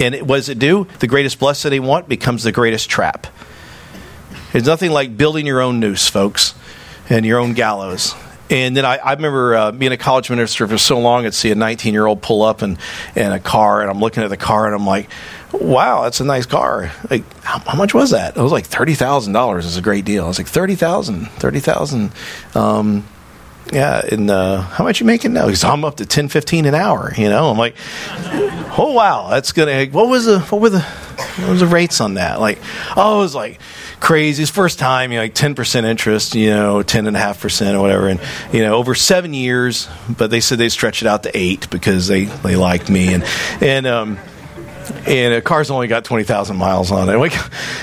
And 0.00 0.14
it, 0.14 0.26
what 0.26 0.36
does 0.36 0.48
it 0.48 0.58
do? 0.58 0.86
The 1.00 1.06
greatest 1.06 1.38
blessing 1.38 1.70
they 1.70 1.80
want 1.80 2.08
becomes 2.08 2.42
the 2.42 2.52
greatest 2.52 2.88
trap. 2.88 3.26
It's 4.54 4.66
nothing 4.66 4.92
like 4.92 5.16
building 5.16 5.46
your 5.46 5.60
own 5.60 5.80
noose, 5.80 6.08
folks, 6.08 6.54
and 7.10 7.26
your 7.26 7.38
own 7.38 7.54
gallows. 7.54 8.14
And 8.50 8.74
then 8.76 8.86
I, 8.86 8.96
I 8.96 9.12
remember 9.12 9.54
uh, 9.54 9.72
being 9.72 9.92
a 9.92 9.98
college 9.98 10.30
minister 10.30 10.66
for 10.66 10.78
so 10.78 10.98
long, 11.00 11.26
I'd 11.26 11.34
see 11.34 11.50
a 11.50 11.54
19 11.54 11.92
year 11.92 12.06
old 12.06 12.22
pull 12.22 12.42
up 12.42 12.62
in, 12.62 12.78
in 13.14 13.30
a 13.30 13.40
car, 13.40 13.82
and 13.82 13.90
I'm 13.90 14.00
looking 14.00 14.22
at 14.22 14.30
the 14.30 14.38
car, 14.38 14.64
and 14.66 14.74
I'm 14.74 14.86
like, 14.86 15.10
wow, 15.52 16.04
that's 16.04 16.20
a 16.20 16.24
nice 16.24 16.46
car. 16.46 16.90
Like, 17.10 17.30
how, 17.42 17.58
how 17.58 17.76
much 17.76 17.92
was 17.92 18.10
that? 18.10 18.36
It 18.36 18.40
was 18.40 18.52
like 18.52 18.66
$30,000 18.66 19.58
is 19.58 19.76
a 19.76 19.82
great 19.82 20.04
deal. 20.04 20.24
I 20.24 20.28
was 20.28 20.38
like, 20.38 20.48
30000 20.48 21.28
30000 21.28 22.10
um, 22.54 23.06
yeah, 23.72 24.00
and 24.10 24.30
uh, 24.30 24.60
how 24.62 24.84
much 24.84 25.00
you 25.00 25.06
making 25.06 25.32
now? 25.32 25.46
Because 25.46 25.64
I'm 25.64 25.84
up 25.84 25.96
to 25.96 26.06
ten, 26.06 26.28
fifteen 26.28 26.64
an 26.66 26.74
hour. 26.74 27.12
You 27.16 27.28
know, 27.28 27.50
I'm 27.50 27.58
like, 27.58 27.74
oh 28.78 28.92
wow, 28.94 29.28
that's 29.30 29.52
gonna. 29.52 29.86
What 29.86 30.08
was 30.08 30.26
the 30.26 30.40
what 30.40 30.60
were 30.60 30.70
the 30.70 30.80
what 30.80 31.50
was 31.50 31.60
the 31.60 31.66
rates 31.66 32.00
on 32.00 32.14
that? 32.14 32.40
Like, 32.40 32.58
oh, 32.96 33.18
it 33.18 33.22
was 33.22 33.34
like 33.34 33.60
crazy. 34.00 34.42
His 34.42 34.50
first 34.50 34.78
time, 34.78 35.12
you 35.12 35.18
know, 35.18 35.24
like 35.24 35.34
ten 35.34 35.54
percent 35.54 35.86
interest, 35.86 36.34
you 36.34 36.50
know, 36.50 36.82
ten 36.82 37.06
and 37.06 37.16
a 37.16 37.20
half 37.20 37.40
percent 37.40 37.76
or 37.76 37.80
whatever, 37.80 38.08
and 38.08 38.20
you 38.52 38.60
know, 38.60 38.74
over 38.74 38.94
seven 38.94 39.34
years. 39.34 39.88
But 40.08 40.30
they 40.30 40.40
said 40.40 40.58
they 40.58 40.68
stretch 40.68 41.02
it 41.02 41.08
out 41.08 41.22
to 41.24 41.36
eight 41.36 41.68
because 41.70 42.06
they 42.06 42.24
they 42.24 42.56
liked 42.56 42.90
me 42.90 43.14
and 43.14 43.24
and 43.60 43.86
um 43.86 44.18
and 45.06 45.34
a 45.34 45.42
car's 45.42 45.70
only 45.70 45.88
got 45.88 46.04
twenty 46.04 46.24
thousand 46.24 46.56
miles 46.56 46.90
on 46.90 47.08
it. 47.08 47.16
Like, 47.18 47.34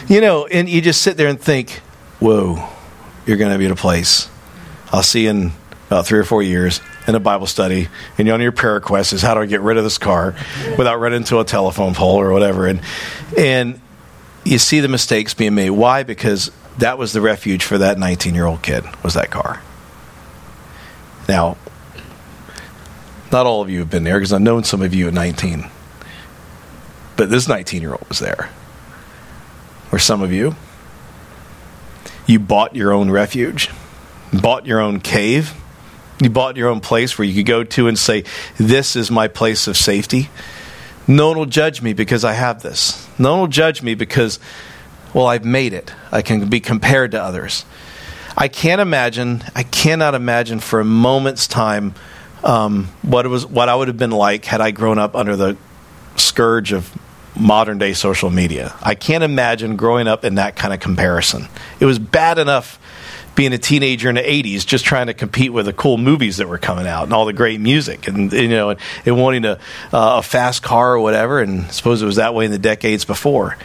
you 0.10 0.22
know, 0.22 0.46
and 0.48 0.68
you 0.68 0.82
just 0.82 1.02
sit 1.02 1.18
there 1.18 1.28
and 1.28 1.40
think, 1.40 1.82
whoa, 2.20 2.68
you're 3.26 3.38
gonna 3.38 3.58
be 3.58 3.66
at 3.66 3.72
a 3.72 3.76
place. 3.76 4.30
I'll 4.92 5.04
see 5.04 5.24
you 5.24 5.30
in 5.32 5.52
about 5.96 6.06
three 6.06 6.20
or 6.20 6.26
four 6.26 6.44
years 6.44 6.82
in 7.08 7.16
a 7.16 7.22
Bible 7.22 7.48
study, 7.48 7.88
and 8.18 8.28
you 8.28 8.34
on 8.34 8.42
your 8.42 8.52
prayer 8.52 8.74
request 8.74 9.14
is 9.14 9.22
how 9.22 9.34
do 9.34 9.40
I 9.40 9.46
get 9.46 9.62
rid 9.62 9.78
of 9.78 9.86
this 9.86 9.98
car 9.98 10.36
without 10.78 11.00
running 11.00 11.18
into 11.18 11.40
a 11.40 11.46
telephone 11.46 11.94
pole 11.94 12.20
or 12.20 12.34
whatever, 12.34 12.68
and 12.68 12.82
and 13.38 13.80
you 14.44 14.58
see 14.58 14.82
the 14.82 14.90
mistakes 14.90 15.34
being 15.34 15.56
made. 15.56 15.70
Why? 15.70 16.04
Because 16.04 16.52
that 16.80 16.98
was 16.98 17.14
the 17.14 17.22
refuge 17.22 17.64
for 17.64 17.78
that 17.78 17.98
19 17.98 18.36
year 18.36 18.46
old 18.46 18.62
kid 18.62 18.84
was 19.04 19.14
that 19.14 19.32
car. 19.32 19.62
Now, 21.30 21.56
not 23.32 23.46
all 23.46 23.62
of 23.62 23.70
you 23.70 23.80
have 23.80 23.90
been 23.90 24.04
there 24.04 24.20
because 24.20 24.34
I've 24.34 24.42
known 24.42 24.66
some 24.66 24.82
of 24.82 24.94
you 24.94 25.08
at 25.08 25.14
19, 25.14 25.66
but 27.16 27.30
this 27.30 27.48
19 27.48 27.82
year 27.82 27.92
old 27.92 28.06
was 28.10 28.20
there. 28.20 28.50
or 29.94 30.00
some 30.00 30.22
of 30.22 30.34
you. 30.34 30.56
You 32.28 32.40
bought 32.40 32.76
your 32.76 32.92
own 32.92 33.10
refuge, 33.10 33.70
bought 34.34 34.66
your 34.66 34.82
own 34.82 35.00
cave, 35.00 35.54
you 36.26 36.30
bought 36.32 36.58
your 36.58 36.70
own 36.70 36.82
place 36.82 37.18
where 37.18 37.26
you 37.26 37.36
could 37.36 37.46
go 37.46 37.64
to 37.64 37.88
and 37.88 37.98
say, 37.98 38.26
This 38.58 38.98
is 38.98 39.10
my 39.10 39.30
place 39.30 39.68
of 39.68 39.78
safety. 39.78 40.30
No 41.08 41.28
one 41.30 41.38
will 41.38 41.46
judge 41.46 41.82
me 41.82 41.94
because 41.94 42.26
I 42.26 42.34
have 42.34 42.64
this. 42.64 43.08
No 43.20 43.32
one 43.32 43.40
will 43.42 43.48
judge 43.48 43.84
me 43.84 43.94
because, 43.94 44.40
well, 45.14 45.28
I've 45.28 45.46
made 45.46 45.72
it. 45.72 45.94
I 46.12 46.24
can 46.24 46.50
be 46.50 46.60
compared 46.60 47.12
to 47.12 47.22
others. 47.22 47.64
I 48.36 48.48
can't 48.48 48.82
imagine, 48.82 49.44
I 49.54 49.64
cannot 49.64 50.16
imagine 50.16 50.60
for 50.60 50.80
a 50.80 50.84
moment's 50.84 51.48
time 51.48 51.94
um, 52.44 52.86
what 53.04 53.26
it 53.26 53.30
was, 53.30 53.46
what 53.46 53.70
I 53.70 53.76
would 53.76 53.88
have 53.88 53.98
been 53.98 54.12
like 54.12 54.46
had 54.46 54.62
I 54.62 54.72
grown 54.72 54.98
up 54.98 55.16
under 55.16 55.36
the 55.36 55.58
scourge 56.16 56.74
of 56.74 56.92
modern 57.38 57.78
day 57.78 57.94
social 57.94 58.32
media. 58.32 58.74
I 58.82 58.96
can't 58.96 59.24
imagine 59.24 59.76
growing 59.76 60.08
up 60.08 60.26
in 60.26 60.36
that 60.36 60.56
kind 60.56 60.74
of 60.74 60.80
comparison. 60.80 61.48
It 61.80 61.86
was 61.86 62.00
bad 62.00 62.40
enough 62.40 62.80
being 63.36 63.54
a 63.54 63.58
teenager 63.58 64.10
in 64.10 64.16
the 64.16 64.22
80s 64.22 64.66
just 64.66 64.86
trying 64.86 65.08
to 65.08 65.14
compete 65.14 65.52
with 65.52 65.66
the 65.66 65.74
cool 65.74 65.98
movies 65.98 66.38
that 66.38 66.48
were 66.48 66.58
coming 66.58 66.88
out 66.88 67.04
and 67.04 67.14
all 67.14 67.26
the 67.26 67.34
great 67.34 67.60
music 67.60 68.08
and 68.08 68.32
you 68.32 68.48
know 68.48 68.70
and, 68.72 68.80
and 69.06 69.22
wanting 69.22 69.46
a, 69.46 69.60
uh, 69.94 70.18
a 70.18 70.22
fast 70.22 70.64
car 70.64 70.96
or 70.96 71.00
whatever 71.00 71.40
and 71.42 71.66
I 71.66 71.68
suppose 71.70 72.02
it 72.02 72.06
was 72.06 72.16
that 72.16 72.34
way 72.34 72.46
in 72.46 72.52
the 72.52 72.60
decades 72.60 73.06
before 73.06 73.58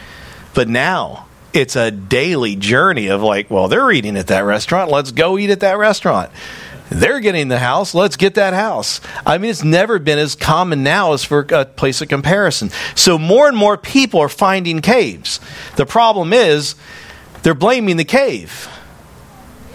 but 0.53 0.67
now 0.67 1.27
it's 1.53 1.75
a 1.75 1.91
daily 1.91 2.55
journey 2.55 3.07
of 3.07 3.21
like 3.21 3.49
well 3.49 3.67
they're 3.67 3.91
eating 3.91 4.17
at 4.17 4.27
that 4.27 4.41
restaurant 4.41 4.91
let's 4.91 5.11
go 5.11 5.37
eat 5.37 5.49
at 5.49 5.61
that 5.61 5.77
restaurant 5.77 6.31
they're 6.91 7.21
getting 7.21 7.47
the 7.47 7.57
house. 7.57 7.95
Let's 7.95 8.17
get 8.17 8.35
that 8.35 8.53
house. 8.53 8.99
I 9.25 9.37
mean, 9.37 9.49
it's 9.49 9.63
never 9.63 9.97
been 9.97 10.19
as 10.19 10.35
common 10.35 10.83
now 10.83 11.13
as 11.13 11.23
for 11.23 11.47
a 11.49 11.63
place 11.63 12.01
of 12.01 12.09
comparison. 12.09 12.69
So 12.95 13.17
more 13.17 13.47
and 13.47 13.55
more 13.55 13.77
people 13.77 14.19
are 14.19 14.27
finding 14.27 14.81
caves. 14.81 15.39
The 15.77 15.85
problem 15.85 16.33
is 16.33 16.75
they're 17.43 17.53
blaming 17.53 17.95
the 17.95 18.03
cave. 18.03 18.67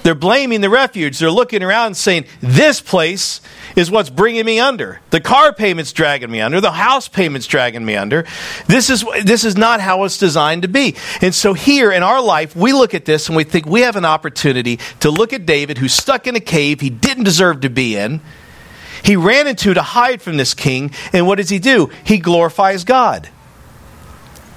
They're 0.06 0.14
blaming 0.14 0.60
the 0.60 0.70
refuge. 0.70 1.18
They're 1.18 1.32
looking 1.32 1.64
around 1.64 1.86
and 1.86 1.96
saying, 1.96 2.26
This 2.40 2.80
place 2.80 3.40
is 3.74 3.90
what's 3.90 4.08
bringing 4.08 4.46
me 4.46 4.60
under. 4.60 5.00
The 5.10 5.20
car 5.20 5.52
payment's 5.52 5.92
dragging 5.92 6.30
me 6.30 6.40
under. 6.40 6.60
The 6.60 6.70
house 6.70 7.08
payment's 7.08 7.48
dragging 7.48 7.84
me 7.84 7.96
under. 7.96 8.24
This 8.68 8.88
is, 8.88 9.04
this 9.24 9.42
is 9.42 9.56
not 9.56 9.80
how 9.80 10.04
it's 10.04 10.16
designed 10.16 10.62
to 10.62 10.68
be. 10.68 10.94
And 11.20 11.34
so 11.34 11.54
here 11.54 11.90
in 11.90 12.04
our 12.04 12.22
life, 12.22 12.54
we 12.54 12.72
look 12.72 12.94
at 12.94 13.04
this 13.04 13.26
and 13.26 13.36
we 13.36 13.42
think 13.42 13.66
we 13.66 13.80
have 13.80 13.96
an 13.96 14.04
opportunity 14.04 14.78
to 15.00 15.10
look 15.10 15.32
at 15.32 15.44
David 15.44 15.78
who's 15.78 15.94
stuck 15.94 16.28
in 16.28 16.36
a 16.36 16.40
cave 16.40 16.80
he 16.80 16.88
didn't 16.88 17.24
deserve 17.24 17.62
to 17.62 17.68
be 17.68 17.96
in. 17.96 18.20
He 19.02 19.16
ran 19.16 19.48
into 19.48 19.74
to 19.74 19.82
hide 19.82 20.22
from 20.22 20.36
this 20.36 20.54
king. 20.54 20.92
And 21.12 21.26
what 21.26 21.38
does 21.38 21.48
he 21.48 21.58
do? 21.58 21.90
He 22.04 22.18
glorifies 22.18 22.84
God. 22.84 23.28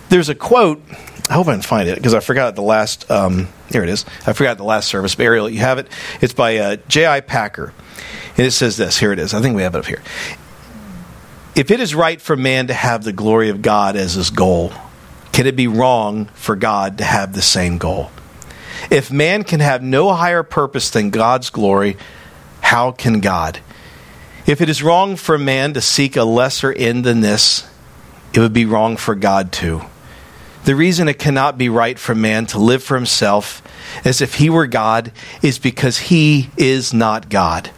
There's 0.09 0.29
a 0.29 0.35
quote 0.35 0.83
I 1.29 1.33
hope 1.33 1.47
I 1.47 1.53
can 1.53 1.61
find 1.61 1.87
it 1.87 1.95
because 1.95 2.15
I 2.15 2.21
forgot 2.21 2.55
the 2.55 2.63
last. 2.63 3.09
Um, 3.11 3.47
here 3.71 3.83
it 3.83 3.89
is. 3.89 4.03
I 4.25 4.33
forgot 4.33 4.57
the 4.57 4.63
last 4.63 4.87
service. 4.87 5.13
But 5.13 5.23
Ariel, 5.23 5.47
you 5.47 5.59
have 5.59 5.77
it. 5.77 5.87
It's 6.21 6.33
by 6.33 6.57
uh, 6.57 6.77
J.I. 6.87 7.21
Packer, 7.21 7.71
and 8.35 8.47
it 8.47 8.51
says 8.51 8.77
this. 8.77 8.97
Here 8.97 9.13
it 9.13 9.19
is. 9.19 9.35
I 9.35 9.41
think 9.41 9.55
we 9.55 9.61
have 9.61 9.75
it 9.75 9.79
up 9.79 9.85
here. 9.85 10.01
If 11.55 11.69
it 11.69 11.79
is 11.79 11.93
right 11.93 12.19
for 12.19 12.35
man 12.35 12.67
to 12.67 12.73
have 12.73 13.03
the 13.03 13.13
glory 13.13 13.49
of 13.49 13.61
God 13.61 13.95
as 13.95 14.15
his 14.15 14.31
goal, 14.31 14.71
can 15.31 15.45
it 15.45 15.55
be 15.55 15.67
wrong 15.67 16.25
for 16.33 16.55
God 16.55 16.97
to 16.97 17.03
have 17.03 17.33
the 17.33 17.41
same 17.41 17.77
goal? 17.77 18.09
If 18.89 19.11
man 19.11 19.43
can 19.43 19.59
have 19.59 19.83
no 19.83 20.11
higher 20.13 20.41
purpose 20.41 20.89
than 20.89 21.11
God's 21.11 21.49
glory, 21.51 21.97
how 22.61 22.91
can 22.91 23.19
God? 23.19 23.59
If 24.47 24.61
it 24.61 24.69
is 24.69 24.81
wrong 24.81 25.15
for 25.15 25.37
man 25.37 25.73
to 25.73 25.81
seek 25.81 26.15
a 26.15 26.23
lesser 26.23 26.71
end 26.73 27.03
than 27.03 27.21
this, 27.21 27.69
it 28.33 28.39
would 28.39 28.53
be 28.53 28.65
wrong 28.65 28.97
for 28.97 29.13
God 29.13 29.51
too. 29.51 29.83
The 30.65 30.75
reason 30.75 31.07
it 31.07 31.19
cannot 31.19 31.57
be 31.57 31.69
right 31.69 31.97
for 31.97 32.13
man 32.13 32.45
to 32.47 32.59
live 32.59 32.83
for 32.83 32.95
himself 32.95 33.61
as 34.05 34.21
if 34.21 34.35
he 34.35 34.49
were 34.49 34.67
God 34.67 35.11
is 35.41 35.57
because 35.57 35.97
he 35.97 36.49
is 36.57 36.93
not 36.93 37.29
God. 37.29 37.71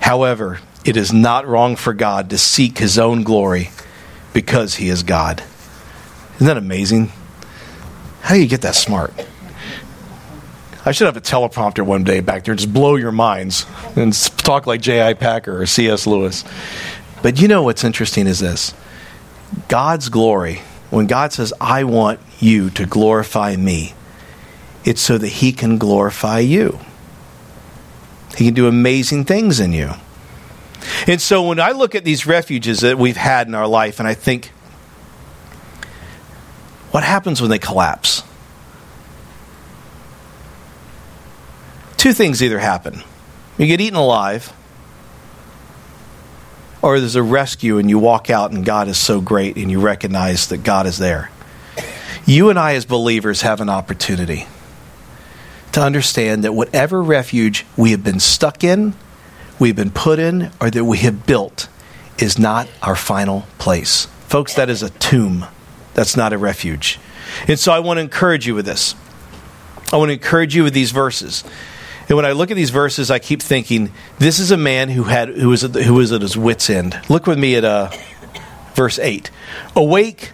However, 0.00 0.60
it 0.84 0.96
is 0.96 1.12
not 1.12 1.46
wrong 1.46 1.76
for 1.76 1.94
God 1.94 2.30
to 2.30 2.38
seek 2.38 2.78
his 2.78 2.98
own 2.98 3.22
glory 3.22 3.70
because 4.32 4.76
he 4.76 4.88
is 4.88 5.02
God. 5.02 5.42
Isn't 6.36 6.46
that 6.46 6.56
amazing? 6.56 7.12
How 8.22 8.34
do 8.34 8.40
you 8.40 8.48
get 8.48 8.62
that 8.62 8.74
smart? 8.74 9.12
I 10.84 10.90
should 10.90 11.06
have 11.06 11.16
a 11.16 11.20
teleprompter 11.20 11.86
one 11.86 12.02
day 12.02 12.20
back 12.20 12.44
there 12.44 12.54
just 12.56 12.72
blow 12.72 12.96
your 12.96 13.12
minds 13.12 13.66
and 13.94 14.12
talk 14.12 14.66
like 14.66 14.80
J.I. 14.80 15.14
Packer 15.14 15.62
or 15.62 15.66
C.S. 15.66 16.06
Lewis. 16.06 16.44
But 17.22 17.40
you 17.40 17.46
know 17.46 17.62
what's 17.62 17.84
interesting 17.84 18.26
is 18.26 18.40
this 18.40 18.74
God's 19.68 20.08
glory 20.08 20.62
when 20.92 21.06
God 21.06 21.32
says, 21.32 21.54
I 21.58 21.84
want 21.84 22.20
you 22.38 22.68
to 22.68 22.84
glorify 22.84 23.56
me, 23.56 23.94
it's 24.84 25.00
so 25.00 25.16
that 25.16 25.26
He 25.26 25.50
can 25.50 25.78
glorify 25.78 26.40
you. 26.40 26.80
He 28.36 28.44
can 28.44 28.52
do 28.52 28.68
amazing 28.68 29.24
things 29.24 29.58
in 29.58 29.72
you. 29.72 29.92
And 31.06 31.18
so 31.18 31.48
when 31.48 31.58
I 31.60 31.70
look 31.70 31.94
at 31.94 32.04
these 32.04 32.26
refuges 32.26 32.80
that 32.80 32.98
we've 32.98 33.16
had 33.16 33.46
in 33.46 33.54
our 33.54 33.66
life, 33.66 34.00
and 34.00 34.06
I 34.06 34.12
think, 34.12 34.48
what 36.90 37.04
happens 37.04 37.40
when 37.40 37.48
they 37.48 37.58
collapse? 37.58 38.22
Two 41.96 42.12
things 42.12 42.42
either 42.42 42.58
happen. 42.58 43.02
You 43.56 43.66
get 43.66 43.80
eaten 43.80 43.96
alive, 43.96 44.52
or 46.82 46.98
there's 46.98 47.14
a 47.14 47.22
rescue 47.22 47.78
and 47.78 47.88
you 47.88 47.98
walk 47.98 48.28
out 48.28 48.50
and 48.50 48.64
God 48.64 48.88
is 48.88 48.98
so 48.98 49.20
great 49.20 49.56
and 49.56 49.70
you 49.70 49.80
recognize 49.80 50.48
that 50.48 50.58
God 50.58 50.86
is 50.86 50.98
there. 50.98 51.30
You 52.26 52.50
and 52.50 52.58
I, 52.58 52.74
as 52.74 52.84
believers, 52.84 53.42
have 53.42 53.60
an 53.60 53.68
opportunity 53.68 54.46
to 55.72 55.80
understand 55.80 56.44
that 56.44 56.52
whatever 56.52 57.02
refuge 57.02 57.64
we 57.76 57.92
have 57.92 58.04
been 58.04 58.20
stuck 58.20 58.62
in, 58.62 58.94
we've 59.58 59.76
been 59.76 59.90
put 59.90 60.18
in, 60.18 60.50
or 60.60 60.70
that 60.70 60.84
we 60.84 60.98
have 60.98 61.26
built 61.26 61.68
is 62.18 62.38
not 62.38 62.68
our 62.82 62.94
final 62.94 63.46
place. 63.58 64.06
Folks, 64.28 64.54
that 64.54 64.68
is 64.68 64.82
a 64.82 64.90
tomb. 64.90 65.46
That's 65.94 66.16
not 66.16 66.32
a 66.32 66.38
refuge. 66.38 66.98
And 67.48 67.58
so 67.58 67.72
I 67.72 67.80
want 67.80 67.98
to 67.98 68.02
encourage 68.02 68.46
you 68.46 68.54
with 68.54 68.66
this. 68.66 68.94
I 69.92 69.96
want 69.96 70.10
to 70.10 70.14
encourage 70.14 70.54
you 70.54 70.64
with 70.64 70.74
these 70.74 70.90
verses. 70.90 71.44
And 72.08 72.16
when 72.16 72.26
I 72.26 72.32
look 72.32 72.50
at 72.50 72.56
these 72.56 72.70
verses, 72.70 73.10
I 73.10 73.18
keep 73.18 73.40
thinking, 73.40 73.92
this 74.18 74.38
is 74.38 74.50
a 74.50 74.56
man 74.56 74.88
who 74.88 75.04
had 75.04 75.28
who 75.28 75.48
was 75.48 75.64
at, 75.64 75.74
who 75.74 75.94
was 75.94 76.12
at 76.12 76.20
his 76.22 76.36
wits' 76.36 76.68
end. 76.68 77.00
Look 77.08 77.26
with 77.26 77.38
me 77.38 77.56
at 77.56 77.64
uh, 77.64 77.90
verse 78.74 78.98
eight. 78.98 79.30
Awake, 79.76 80.32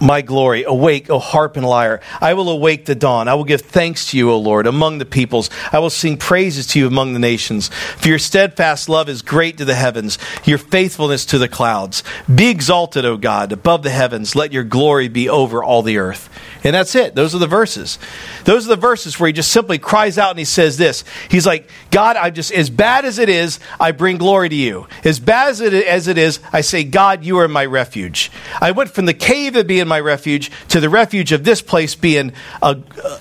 my 0.00 0.20
glory. 0.20 0.64
Awake, 0.64 1.08
O 1.08 1.18
harp 1.18 1.56
and 1.56 1.66
lyre. 1.66 2.00
I 2.20 2.34
will 2.34 2.50
awake 2.50 2.84
the 2.84 2.94
dawn. 2.94 3.28
I 3.28 3.34
will 3.34 3.44
give 3.44 3.62
thanks 3.62 4.10
to 4.10 4.18
you, 4.18 4.30
O 4.30 4.38
Lord, 4.38 4.66
among 4.66 4.98
the 4.98 5.06
peoples. 5.06 5.48
I 5.72 5.78
will 5.78 5.90
sing 5.90 6.18
praises 6.18 6.66
to 6.68 6.78
you 6.78 6.86
among 6.86 7.14
the 7.14 7.18
nations. 7.18 7.68
For 7.68 8.08
your 8.08 8.18
steadfast 8.18 8.88
love 8.88 9.08
is 9.08 9.22
great 9.22 9.56
to 9.58 9.64
the 9.64 9.74
heavens, 9.74 10.18
your 10.44 10.58
faithfulness 10.58 11.24
to 11.26 11.38
the 11.38 11.48
clouds. 11.48 12.02
Be 12.32 12.50
exalted, 12.50 13.04
O 13.04 13.16
God, 13.16 13.52
above 13.52 13.82
the 13.82 13.90
heavens. 13.90 14.36
Let 14.36 14.52
your 14.52 14.64
glory 14.64 15.08
be 15.08 15.28
over 15.28 15.64
all 15.64 15.82
the 15.82 15.96
earth. 15.98 16.28
And 16.64 16.74
that's 16.74 16.94
it. 16.94 17.14
Those 17.14 17.34
are 17.34 17.38
the 17.38 17.46
verses. 17.46 17.98
Those 18.44 18.64
are 18.64 18.70
the 18.70 18.76
verses 18.76 19.20
where 19.20 19.26
he 19.26 19.34
just 19.34 19.52
simply 19.52 19.78
cries 19.78 20.16
out 20.16 20.30
and 20.30 20.38
he 20.38 20.46
says 20.46 20.78
this. 20.78 21.04
He's 21.28 21.46
like, 21.46 21.68
God, 21.90 22.16
I 22.16 22.30
just, 22.30 22.50
as 22.52 22.70
bad 22.70 23.04
as 23.04 23.18
it 23.18 23.28
is, 23.28 23.60
I 23.78 23.92
bring 23.92 24.16
glory 24.16 24.48
to 24.48 24.54
you. 24.54 24.88
As 25.04 25.20
bad 25.20 25.50
as 25.50 25.60
it, 25.60 25.74
as 25.74 26.08
it 26.08 26.16
is, 26.16 26.40
I 26.54 26.62
say, 26.62 26.82
God, 26.82 27.22
you 27.22 27.36
are 27.38 27.48
my 27.48 27.66
refuge. 27.66 28.32
I 28.62 28.70
went 28.70 28.90
from 28.90 29.04
the 29.04 29.12
cave 29.12 29.56
of 29.56 29.66
being 29.66 29.86
my 29.86 30.00
refuge 30.00 30.50
to 30.68 30.80
the 30.80 30.88
refuge 30.88 31.32
of 31.32 31.44
this 31.44 31.60
place 31.60 31.94
being 31.94 32.32
a, 32.62 32.78
uh, 33.04 33.18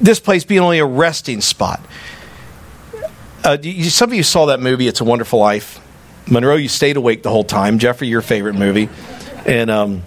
this 0.00 0.18
place 0.18 0.44
being 0.44 0.60
only 0.60 0.80
a 0.80 0.86
resting 0.86 1.40
spot. 1.40 1.80
Uh, 3.44 3.56
you, 3.62 3.84
some 3.84 4.10
of 4.10 4.14
you 4.14 4.24
saw 4.24 4.46
that 4.46 4.58
movie, 4.58 4.88
It's 4.88 5.00
a 5.00 5.04
Wonderful 5.04 5.38
Life. 5.38 5.80
Monroe, 6.28 6.56
you 6.56 6.68
stayed 6.68 6.96
awake 6.96 7.22
the 7.22 7.30
whole 7.30 7.44
time. 7.44 7.78
Jeffrey, 7.78 8.08
your 8.08 8.20
favorite 8.20 8.56
movie. 8.56 8.88
And, 9.46 9.70
um, 9.70 10.02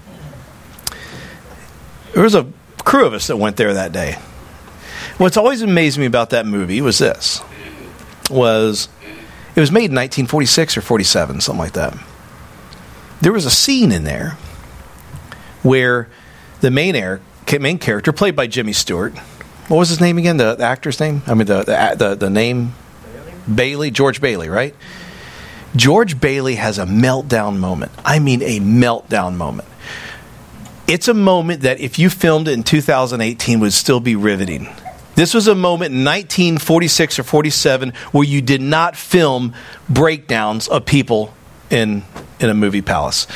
there 2.13 2.23
was 2.23 2.35
a 2.35 2.47
crew 2.83 3.05
of 3.05 3.13
us 3.13 3.27
that 3.27 3.37
went 3.37 3.57
there 3.57 3.73
that 3.73 3.91
day. 3.91 4.17
What's 5.17 5.37
always 5.37 5.61
amazed 5.61 5.97
me 5.97 6.05
about 6.05 6.31
that 6.31 6.45
movie 6.45 6.81
was 6.81 6.97
this: 6.97 7.41
was 8.29 8.87
it 9.55 9.59
was 9.59 9.71
made 9.71 9.91
in 9.91 9.95
1946 9.95 10.77
or 10.77 10.81
47, 10.81 11.41
something 11.41 11.59
like 11.59 11.73
that. 11.73 11.97
There 13.21 13.33
was 13.33 13.45
a 13.45 13.51
scene 13.51 13.91
in 13.91 14.03
there 14.03 14.37
where 15.61 16.07
the 16.61 16.71
main 16.71 16.95
air, 16.95 17.21
main 17.59 17.77
character, 17.77 18.11
played 18.11 18.35
by 18.35 18.47
Jimmy 18.47 18.73
Stewart, 18.73 19.13
what 19.67 19.77
was 19.77 19.89
his 19.89 20.01
name 20.01 20.17
again? 20.17 20.37
The, 20.37 20.55
the 20.55 20.63
actor's 20.65 20.99
name? 20.99 21.21
I 21.27 21.33
mean, 21.33 21.47
the 21.47 21.63
the 21.63 21.95
the, 21.97 22.15
the 22.15 22.29
name 22.29 22.73
Bailey? 23.13 23.33
Bailey, 23.55 23.91
George 23.91 24.19
Bailey, 24.19 24.49
right? 24.49 24.75
George 25.75 26.19
Bailey 26.19 26.55
has 26.55 26.77
a 26.77 26.85
meltdown 26.85 27.57
moment. 27.57 27.93
I 28.03 28.19
mean, 28.19 28.41
a 28.41 28.59
meltdown 28.59 29.35
moment 29.35 29.69
it's 30.87 31.07
a 31.07 31.13
moment 31.13 31.61
that 31.61 31.79
if 31.79 31.99
you 31.99 32.09
filmed 32.09 32.47
it 32.47 32.53
in 32.53 32.63
2018 32.63 33.59
would 33.59 33.73
still 33.73 33.99
be 33.99 34.15
riveting. 34.15 34.67
This 35.15 35.33
was 35.33 35.47
a 35.47 35.55
moment 35.55 35.93
in 35.93 36.05
1946 36.05 37.19
or 37.19 37.23
47 37.23 37.93
where 38.11 38.23
you 38.23 38.41
did 38.41 38.61
not 38.61 38.95
film 38.95 39.53
breakdowns 39.89 40.67
of 40.67 40.85
people 40.85 41.33
in 41.69 42.03
in 42.39 42.49
a 42.49 42.53
movie 42.53 42.81
palace. 42.81 43.27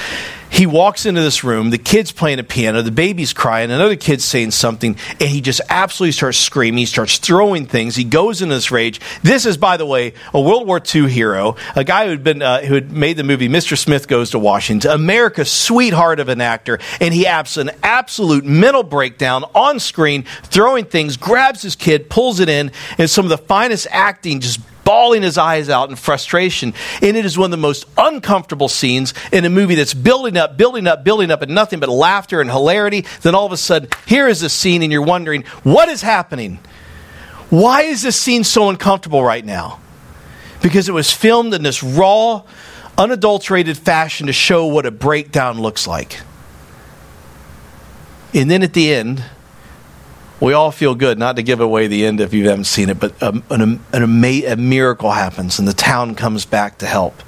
He 0.55 0.65
walks 0.65 1.05
into 1.05 1.21
this 1.21 1.43
room. 1.43 1.69
The 1.69 1.77
kid's 1.77 2.13
playing 2.13 2.39
a 2.39 2.43
piano. 2.43 2.81
The 2.81 2.89
baby's 2.89 3.33
crying. 3.33 3.71
Another 3.71 3.97
kid's 3.97 4.23
saying 4.23 4.51
something, 4.51 4.95
and 5.19 5.29
he 5.29 5.41
just 5.41 5.59
absolutely 5.67 6.13
starts 6.13 6.37
screaming. 6.37 6.77
He 6.77 6.85
starts 6.85 7.17
throwing 7.17 7.65
things. 7.65 7.97
He 7.97 8.05
goes 8.05 8.41
into 8.41 8.55
this 8.55 8.71
rage. 8.71 9.01
This 9.21 9.45
is, 9.45 9.57
by 9.57 9.75
the 9.75 9.85
way, 9.85 10.13
a 10.33 10.39
World 10.39 10.65
War 10.65 10.81
II 10.93 11.09
hero, 11.09 11.57
a 11.75 11.83
guy 11.83 12.07
who'd 12.07 12.23
been 12.23 12.41
uh, 12.41 12.61
who 12.61 12.75
had 12.75 12.89
made 12.89 13.17
the 13.17 13.25
movie 13.25 13.49
Mr. 13.49 13.77
Smith 13.77 14.07
Goes 14.07 14.31
to 14.31 14.39
Washington, 14.39 14.91
America's 14.91 15.51
sweetheart 15.51 16.21
of 16.21 16.29
an 16.29 16.39
actor, 16.39 16.79
and 17.01 17.13
he 17.13 17.25
has 17.25 17.57
an 17.57 17.71
absolute 17.83 18.45
mental 18.45 18.83
breakdown 18.83 19.43
on 19.53 19.77
screen, 19.79 20.23
throwing 20.43 20.85
things, 20.85 21.17
grabs 21.17 21.63
his 21.63 21.75
kid, 21.75 22.09
pulls 22.09 22.39
it 22.39 22.47
in, 22.47 22.71
and 22.97 23.09
some 23.09 23.25
of 23.25 23.29
the 23.29 23.37
finest 23.37 23.87
acting 23.91 24.39
just 24.39 24.61
bawling 24.85 25.23
his 25.23 25.37
eyes 25.37 25.67
out 25.69 25.89
in 25.89 25.97
frustration. 25.97 26.73
And 27.01 27.17
it 27.17 27.25
is 27.25 27.37
one 27.37 27.47
of 27.47 27.51
the 27.51 27.57
most 27.57 27.85
uncomfortable 27.97 28.69
scenes 28.69 29.13
in 29.33 29.43
a 29.43 29.49
movie 29.49 29.75
that's 29.75 29.93
building 29.93 30.37
up, 30.37 30.55
building 30.55 30.87
up, 30.87 31.03
building 31.03 31.31
up, 31.31 31.41
and 31.41 31.53
nothing 31.53 31.81
but 31.81 31.89
laughter 31.89 32.39
and 32.39 32.49
hilarity. 32.49 33.05
Then 33.21 33.35
all 33.35 33.45
of 33.45 33.51
a 33.51 33.57
sudden, 33.57 33.89
here 34.05 34.27
is 34.29 34.41
a 34.41 34.49
scene, 34.49 34.81
and 34.81 34.91
you're 34.91 35.01
wondering, 35.01 35.43
what 35.63 35.89
is 35.89 36.01
happening? 36.01 36.59
Why 37.49 37.81
is 37.81 38.01
this 38.01 38.19
scene 38.19 38.45
so 38.45 38.69
uncomfortable 38.69 39.21
right 39.21 39.43
now? 39.43 39.81
Because 40.61 40.87
it 40.87 40.93
was 40.93 41.11
filmed 41.11 41.53
in 41.53 41.63
this 41.63 41.83
raw, 41.83 42.43
unadulterated 42.97 43.77
fashion 43.77 44.27
to 44.27 44.33
show 44.33 44.67
what 44.67 44.85
a 44.85 44.91
breakdown 44.91 45.59
looks 45.59 45.85
like. 45.85 46.21
And 48.33 48.49
then 48.49 48.63
at 48.63 48.73
the 48.73 48.93
end, 48.93 49.23
we 50.39 50.53
all 50.53 50.71
feel 50.71 50.95
good, 50.95 51.17
not 51.17 51.37
to 51.37 51.43
give 51.43 51.61
away 51.61 51.87
the 51.87 52.05
end 52.05 52.19
if 52.19 52.33
you 52.33 52.49
haven't 52.49 52.65
seen 52.65 52.89
it, 52.89 52.99
but 52.99 53.13
a, 53.21 53.29
an, 53.29 53.61
um, 53.61 53.85
an, 53.93 54.03
a 54.03 54.55
miracle 54.55 55.11
happens 55.11 55.59
and 55.59 55.67
the 55.67 55.73
town 55.73 56.15
comes 56.15 56.45
back 56.45 56.77
to 56.79 56.85
help. 56.85 57.21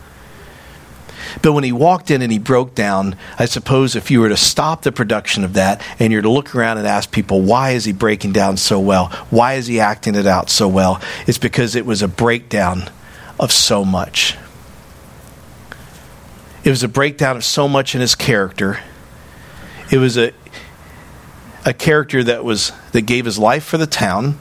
But 1.41 1.53
when 1.53 1.63
he 1.63 1.71
walked 1.71 2.09
in 2.09 2.21
and 2.21 2.31
he 2.31 2.39
broke 2.39 2.73
down, 2.73 3.15
I 3.37 3.45
suppose 3.45 3.95
if 3.95 4.09
you 4.09 4.21
were 4.21 4.29
to 4.29 4.37
stop 4.37 4.81
the 4.81 4.91
production 4.91 5.43
of 5.43 5.53
that 5.53 5.81
and 5.99 6.11
you're 6.11 6.21
to 6.21 6.29
look 6.29 6.55
around 6.55 6.77
and 6.77 6.87
ask 6.87 7.11
people, 7.11 7.41
why 7.41 7.71
is 7.71 7.85
he 7.85 7.93
breaking 7.93 8.31
down 8.31 8.57
so 8.57 8.79
well? 8.79 9.07
Why 9.29 9.53
is 9.53 9.67
he 9.67 9.79
acting 9.79 10.15
it 10.15 10.25
out 10.25 10.49
so 10.49 10.67
well? 10.67 11.01
It's 11.27 11.37
because 11.37 11.75
it 11.75 11.85
was 11.85 12.01
a 12.01 12.07
breakdown 12.07 12.89
of 13.39 13.51
so 13.51 13.85
much. 13.85 14.35
It 16.63 16.69
was 16.69 16.83
a 16.83 16.87
breakdown 16.87 17.37
of 17.37 17.45
so 17.45 17.67
much 17.67 17.93
in 17.95 18.01
his 18.01 18.15
character. 18.15 18.79
It 19.91 19.97
was 19.97 20.17
a 20.17 20.33
a 21.67 21.73
character 21.73 22.23
that 22.23 22.45
was 22.45 22.71
that 22.93 23.01
gave 23.01 23.25
his 23.25 23.37
life 23.37 23.65
for 23.65 23.77
the 23.77 23.85
town, 23.85 24.39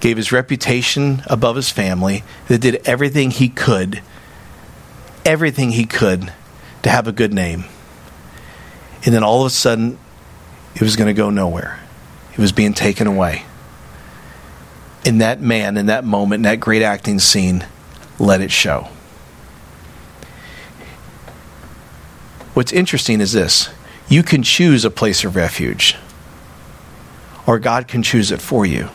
gave 0.00 0.16
his 0.16 0.32
reputation 0.32 1.22
above 1.26 1.54
his 1.54 1.68
family, 1.68 2.24
that 2.48 2.62
did 2.62 2.80
everything 2.86 3.30
he 3.30 3.50
could, 3.50 4.00
everything 5.26 5.72
he 5.72 5.84
could 5.84 6.32
to 6.82 6.88
have 6.88 7.06
a 7.06 7.12
good 7.12 7.32
name. 7.34 7.66
And 9.04 9.14
then 9.14 9.22
all 9.22 9.42
of 9.42 9.48
a 9.48 9.50
sudden, 9.50 9.98
it 10.74 10.80
was 10.80 10.96
going 10.96 11.08
to 11.08 11.14
go 11.14 11.28
nowhere. 11.28 11.78
It 12.32 12.38
was 12.38 12.52
being 12.52 12.72
taken 12.72 13.06
away. 13.06 13.44
And 15.04 15.20
that 15.20 15.42
man, 15.42 15.76
in 15.76 15.86
that 15.86 16.04
moment, 16.04 16.38
in 16.38 16.42
that 16.44 16.58
great 16.58 16.80
acting 16.80 17.18
scene, 17.18 17.66
let 18.18 18.40
it 18.40 18.50
show. 18.50 18.88
What's 22.54 22.72
interesting 22.72 23.20
is 23.20 23.32
this 23.32 23.68
you 24.08 24.22
can 24.22 24.42
choose 24.42 24.86
a 24.86 24.90
place 24.90 25.22
of 25.22 25.36
refuge 25.36 25.96
or 27.46 27.58
God 27.58 27.88
can 27.88 28.02
choose 28.02 28.30
it 28.30 28.40
for 28.40 28.64
you. 28.64 28.88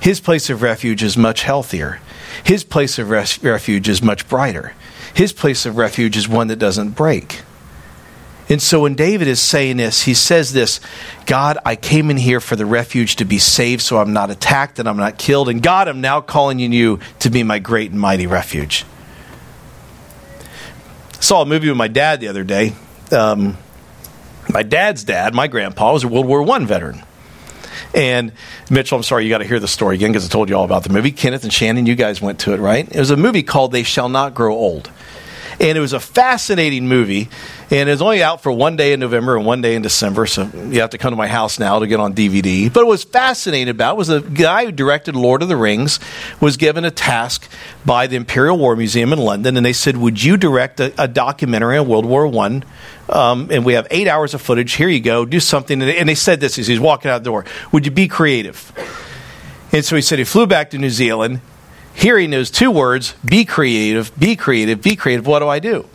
His 0.00 0.20
place 0.20 0.50
of 0.50 0.62
refuge 0.62 1.02
is 1.02 1.16
much 1.16 1.42
healthier. 1.42 2.00
His 2.44 2.64
place 2.64 2.98
of 2.98 3.10
res- 3.10 3.42
refuge 3.42 3.88
is 3.88 4.02
much 4.02 4.28
brighter. 4.28 4.74
His 5.14 5.32
place 5.32 5.64
of 5.66 5.76
refuge 5.76 6.16
is 6.16 6.28
one 6.28 6.48
that 6.48 6.58
doesn't 6.58 6.90
break. 6.90 7.42
And 8.48 8.60
so 8.60 8.80
when 8.80 8.94
David 8.94 9.26
is 9.26 9.40
saying 9.40 9.78
this, 9.78 10.02
he 10.02 10.12
says 10.12 10.52
this 10.52 10.80
God, 11.24 11.56
I 11.64 11.76
came 11.76 12.10
in 12.10 12.16
here 12.16 12.40
for 12.40 12.56
the 12.56 12.66
refuge 12.66 13.16
to 13.16 13.24
be 13.24 13.38
saved 13.38 13.82
so 13.82 13.98
I'm 13.98 14.12
not 14.12 14.30
attacked 14.30 14.78
and 14.78 14.88
I'm 14.88 14.98
not 14.98 15.18
killed. 15.18 15.48
And 15.48 15.62
God, 15.62 15.88
I'm 15.88 16.00
now 16.00 16.20
calling 16.20 16.62
on 16.62 16.72
you 16.72 17.00
to 17.20 17.30
be 17.30 17.42
my 17.42 17.58
great 17.58 17.90
and 17.90 18.00
mighty 18.00 18.26
refuge. 18.26 18.84
I 21.14 21.20
saw 21.20 21.40
a 21.40 21.46
movie 21.46 21.68
with 21.68 21.78
my 21.78 21.88
dad 21.88 22.20
the 22.20 22.28
other 22.28 22.44
day. 22.44 22.74
Um, 23.10 23.56
my 24.52 24.62
dad's 24.62 25.04
dad, 25.04 25.34
my 25.34 25.46
grandpa, 25.46 25.92
was 25.92 26.04
a 26.04 26.08
World 26.08 26.26
War 26.26 26.48
I 26.50 26.64
veteran. 26.64 27.02
And 27.94 28.32
Mitchell, 28.70 28.96
I'm 28.96 29.04
sorry, 29.04 29.24
you 29.24 29.30
got 29.30 29.38
to 29.38 29.44
hear 29.44 29.60
the 29.60 29.68
story 29.68 29.94
again 29.96 30.10
because 30.10 30.24
I 30.24 30.28
told 30.28 30.48
you 30.48 30.56
all 30.56 30.64
about 30.64 30.82
the 30.82 30.90
movie. 30.90 31.12
Kenneth 31.12 31.44
and 31.44 31.52
Shannon, 31.52 31.86
you 31.86 31.94
guys 31.94 32.20
went 32.20 32.40
to 32.40 32.52
it, 32.52 32.58
right? 32.58 32.90
It 32.90 32.98
was 32.98 33.10
a 33.10 33.16
movie 33.16 33.44
called 33.44 33.72
They 33.72 33.84
Shall 33.84 34.08
Not 34.08 34.34
Grow 34.34 34.54
Old. 34.54 34.90
And 35.60 35.78
it 35.78 35.80
was 35.80 35.92
a 35.92 36.00
fascinating 36.00 36.88
movie. 36.88 37.28
And 37.70 37.88
it 37.88 37.92
was 37.92 38.02
only 38.02 38.22
out 38.22 38.42
for 38.42 38.52
one 38.52 38.76
day 38.76 38.92
in 38.92 39.00
November 39.00 39.36
and 39.36 39.46
one 39.46 39.60
day 39.60 39.74
in 39.74 39.82
December. 39.82 40.26
So 40.26 40.48
you 40.68 40.80
have 40.80 40.90
to 40.90 40.98
come 40.98 41.12
to 41.12 41.16
my 41.16 41.28
house 41.28 41.58
now 41.58 41.78
to 41.78 41.86
get 41.86 42.00
on 42.00 42.14
DVD. 42.14 42.72
But 42.72 42.84
what 42.84 42.90
was 42.90 43.04
fascinating 43.04 43.68
about 43.68 43.96
was 43.96 44.08
a 44.08 44.20
guy 44.20 44.66
who 44.66 44.72
directed 44.72 45.16
Lord 45.16 45.42
of 45.42 45.48
the 45.48 45.56
Rings 45.56 46.00
was 46.40 46.56
given 46.56 46.84
a 46.84 46.90
task 46.90 47.48
by 47.84 48.06
the 48.06 48.16
Imperial 48.16 48.58
War 48.58 48.76
Museum 48.76 49.12
in 49.12 49.18
London. 49.18 49.56
And 49.56 49.64
they 49.64 49.72
said, 49.72 49.96
Would 49.96 50.22
you 50.22 50.36
direct 50.36 50.80
a, 50.80 50.92
a 51.02 51.08
documentary 51.08 51.78
on 51.78 51.88
World 51.88 52.06
War 52.06 52.26
I? 52.26 52.62
Um, 53.08 53.48
and 53.50 53.64
we 53.64 53.74
have 53.74 53.86
eight 53.90 54.08
hours 54.08 54.34
of 54.34 54.40
footage. 54.40 54.72
Here 54.72 54.88
you 54.88 55.00
go. 55.00 55.24
Do 55.24 55.40
something. 55.40 55.82
And 55.82 56.08
they 56.08 56.14
said 56.14 56.40
this 56.40 56.58
as 56.58 56.66
he's 56.66 56.80
walking 56.80 57.10
out 57.10 57.18
the 57.18 57.30
door. 57.30 57.44
Would 57.72 57.84
you 57.84 57.92
be 57.92 58.08
creative? 58.08 58.72
And 59.72 59.84
so 59.84 59.96
he 59.96 60.02
said 60.02 60.18
he 60.18 60.24
flew 60.24 60.46
back 60.46 60.70
to 60.70 60.78
New 60.78 60.90
Zealand 60.90 61.40
hearing 61.94 62.30
those 62.30 62.50
two 62.50 62.70
words 62.70 63.14
be 63.24 63.44
creative, 63.44 64.16
be 64.18 64.36
creative, 64.36 64.82
be 64.82 64.96
creative. 64.96 65.26
What 65.26 65.38
do 65.38 65.48
I 65.48 65.58
do? 65.58 65.88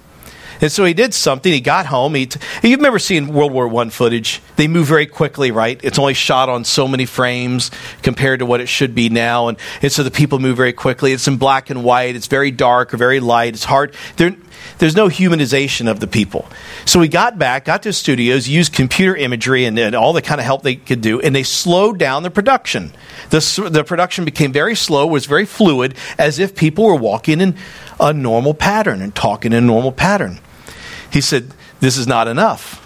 And 0.61 0.71
so 0.71 0.83
he 0.83 0.93
did 0.93 1.13
something. 1.13 1.51
He 1.51 1.61
got 1.61 1.85
home. 1.85 2.15
He 2.15 2.25
t- 2.25 2.39
You've 2.63 2.81
never 2.81 2.99
seen 2.99 3.33
World 3.33 3.51
War 3.51 3.73
I 3.81 3.89
footage. 3.89 4.41
They 4.55 4.67
move 4.67 4.87
very 4.87 5.05
quickly, 5.05 5.51
right? 5.51 5.79
It's 5.83 5.97
only 5.97 6.13
shot 6.13 6.49
on 6.49 6.65
so 6.65 6.87
many 6.87 7.05
frames 7.05 7.71
compared 8.01 8.39
to 8.39 8.45
what 8.45 8.59
it 8.59 8.67
should 8.67 8.93
be 8.93 9.09
now. 9.09 9.47
And, 9.47 9.57
and 9.81 9.91
so 9.91 10.03
the 10.03 10.11
people 10.11 10.39
move 10.39 10.57
very 10.57 10.73
quickly. 10.73 11.13
It's 11.13 11.27
in 11.27 11.37
black 11.37 11.69
and 11.69 11.83
white. 11.83 12.15
It's 12.15 12.27
very 12.27 12.51
dark 12.51 12.93
or 12.93 12.97
very 12.97 13.19
light. 13.19 13.53
It's 13.53 13.63
hard. 13.63 13.95
They're, 14.17 14.35
there's 14.79 14.95
no 14.95 15.07
humanization 15.07 15.89
of 15.89 15.99
the 15.99 16.07
people. 16.07 16.47
So 16.85 16.99
we 16.99 17.07
got 17.07 17.37
back, 17.37 17.65
got 17.65 17.83
to 17.83 17.93
studios, 17.93 18.47
used 18.47 18.73
computer 18.73 19.15
imagery 19.15 19.65
and, 19.65 19.77
and 19.79 19.95
all 19.95 20.13
the 20.13 20.21
kind 20.21 20.39
of 20.39 20.45
help 20.45 20.63
they 20.63 20.75
could 20.75 21.01
do, 21.01 21.19
and 21.21 21.35
they 21.35 21.43
slowed 21.43 21.97
down 21.97 22.23
the 22.23 22.31
production. 22.31 22.91
The, 23.29 23.69
the 23.69 23.83
production 23.83 24.25
became 24.25 24.51
very 24.51 24.75
slow, 24.75 25.07
was 25.07 25.25
very 25.25 25.45
fluid, 25.45 25.95
as 26.17 26.39
if 26.39 26.55
people 26.55 26.85
were 26.85 26.95
walking 26.95 27.41
in 27.41 27.55
a 27.99 28.13
normal 28.13 28.53
pattern 28.53 29.01
and 29.01 29.13
talking 29.13 29.53
in 29.53 29.63
a 29.63 29.67
normal 29.67 29.91
pattern. 29.91 30.39
He 31.11 31.21
said, 31.21 31.53
This 31.79 31.97
is 31.97 32.07
not 32.07 32.27
enough 32.27 32.85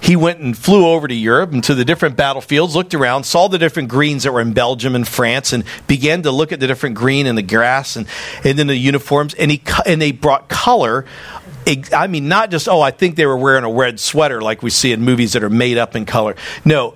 he 0.00 0.16
went 0.16 0.40
and 0.40 0.56
flew 0.56 0.86
over 0.86 1.06
to 1.06 1.14
Europe 1.14 1.52
and 1.52 1.62
to 1.64 1.74
the 1.74 1.84
different 1.84 2.16
battlefields, 2.16 2.74
looked 2.74 2.94
around, 2.94 3.24
saw 3.24 3.48
the 3.48 3.58
different 3.58 3.88
greens 3.88 4.22
that 4.22 4.32
were 4.32 4.40
in 4.40 4.52
Belgium 4.52 4.94
and 4.94 5.06
France, 5.06 5.52
and 5.52 5.64
began 5.86 6.22
to 6.22 6.30
look 6.30 6.52
at 6.52 6.60
the 6.60 6.66
different 6.66 6.96
green 6.96 7.26
and 7.26 7.36
the 7.36 7.42
grass 7.42 7.96
and, 7.96 8.06
and 8.42 8.58
then 8.58 8.66
the 8.66 8.76
uniforms. 8.76 9.34
And, 9.34 9.50
he, 9.50 9.62
and 9.84 10.00
they 10.00 10.12
brought 10.12 10.48
color. 10.48 11.04
I 11.92 12.06
mean, 12.06 12.28
not 12.28 12.50
just, 12.50 12.68
oh, 12.68 12.80
I 12.80 12.90
think 12.90 13.16
they 13.16 13.26
were 13.26 13.36
wearing 13.36 13.64
a 13.64 13.70
red 13.70 14.00
sweater 14.00 14.40
like 14.40 14.62
we 14.62 14.70
see 14.70 14.92
in 14.92 15.02
movies 15.02 15.34
that 15.34 15.44
are 15.44 15.50
made 15.50 15.76
up 15.76 15.94
in 15.94 16.06
color. 16.06 16.34
No, 16.64 16.94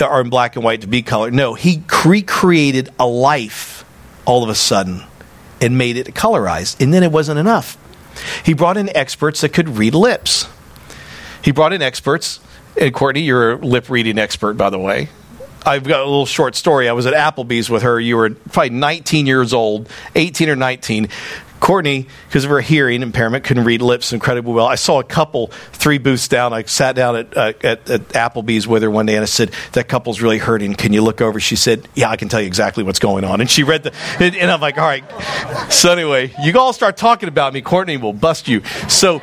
or 0.00 0.20
in 0.20 0.30
black 0.30 0.56
and 0.56 0.64
white 0.64 0.80
to 0.80 0.88
be 0.88 1.02
color. 1.02 1.30
No, 1.30 1.54
he 1.54 1.82
recreated 2.04 2.90
a 2.98 3.06
life 3.06 3.84
all 4.24 4.42
of 4.42 4.50
a 4.50 4.54
sudden 4.54 5.04
and 5.60 5.78
made 5.78 5.96
it 5.96 6.06
colorized. 6.08 6.82
And 6.82 6.92
then 6.92 7.04
it 7.04 7.12
wasn't 7.12 7.38
enough. 7.38 7.78
He 8.44 8.54
brought 8.54 8.76
in 8.76 8.94
experts 8.96 9.40
that 9.40 9.52
could 9.52 9.68
read 9.70 9.94
lips 9.94 10.46
he 11.42 11.52
brought 11.52 11.72
in 11.72 11.82
experts. 11.82 12.40
And 12.80 12.94
Courtney, 12.94 13.22
you're 13.22 13.52
a 13.52 13.56
lip 13.56 13.90
reading 13.90 14.18
expert, 14.18 14.54
by 14.54 14.70
the 14.70 14.78
way. 14.78 15.08
I've 15.64 15.84
got 15.84 16.00
a 16.00 16.04
little 16.04 16.26
short 16.26 16.54
story. 16.54 16.88
I 16.88 16.92
was 16.92 17.06
at 17.06 17.12
Applebee's 17.12 17.68
with 17.68 17.82
her. 17.82 18.00
You 18.00 18.16
were 18.16 18.30
probably 18.30 18.70
19 18.70 19.26
years 19.26 19.52
old, 19.52 19.88
18 20.14 20.48
or 20.48 20.56
19. 20.56 21.08
Courtney, 21.60 22.06
because 22.26 22.44
of 22.44 22.50
her 22.50 22.60
hearing 22.60 23.02
impairment, 23.02 23.44
couldn't 23.44 23.64
read 23.64 23.82
lips 23.82 24.12
incredibly 24.12 24.52
well. 24.54 24.66
I 24.66 24.76
saw 24.76 24.98
a 24.98 25.04
couple 25.04 25.48
three 25.72 25.98
booths 25.98 26.26
down. 26.26 26.52
I 26.54 26.62
sat 26.62 26.96
down 26.96 27.16
at, 27.16 27.36
uh, 27.36 27.52
at, 27.62 27.90
at 27.90 28.08
Applebee's 28.08 28.66
with 28.66 28.82
her 28.82 28.90
one 28.90 29.06
day, 29.06 29.14
and 29.14 29.22
I 29.22 29.26
said, 29.26 29.52
"That 29.72 29.86
couple's 29.88 30.22
really 30.22 30.38
hurting. 30.38 30.74
Can 30.74 30.92
you 30.94 31.02
look 31.02 31.20
over?" 31.20 31.38
She 31.38 31.56
said, 31.56 31.86
"Yeah, 31.94 32.08
I 32.08 32.16
can 32.16 32.28
tell 32.28 32.40
you 32.40 32.46
exactly 32.46 32.82
what's 32.82 32.98
going 32.98 33.24
on." 33.24 33.40
And 33.40 33.50
she 33.50 33.62
read 33.62 33.82
the, 33.82 33.92
and, 34.18 34.34
and 34.34 34.50
I'm 34.50 34.60
like, 34.60 34.78
"All 34.78 34.86
right." 34.86 35.04
So 35.70 35.92
anyway, 35.92 36.34
you 36.42 36.58
all 36.58 36.72
start 36.72 36.96
talking 36.96 37.28
about 37.28 37.52
me, 37.52 37.60
Courtney 37.60 37.98
will 37.98 38.14
bust 38.14 38.48
you. 38.48 38.62
So 38.88 39.20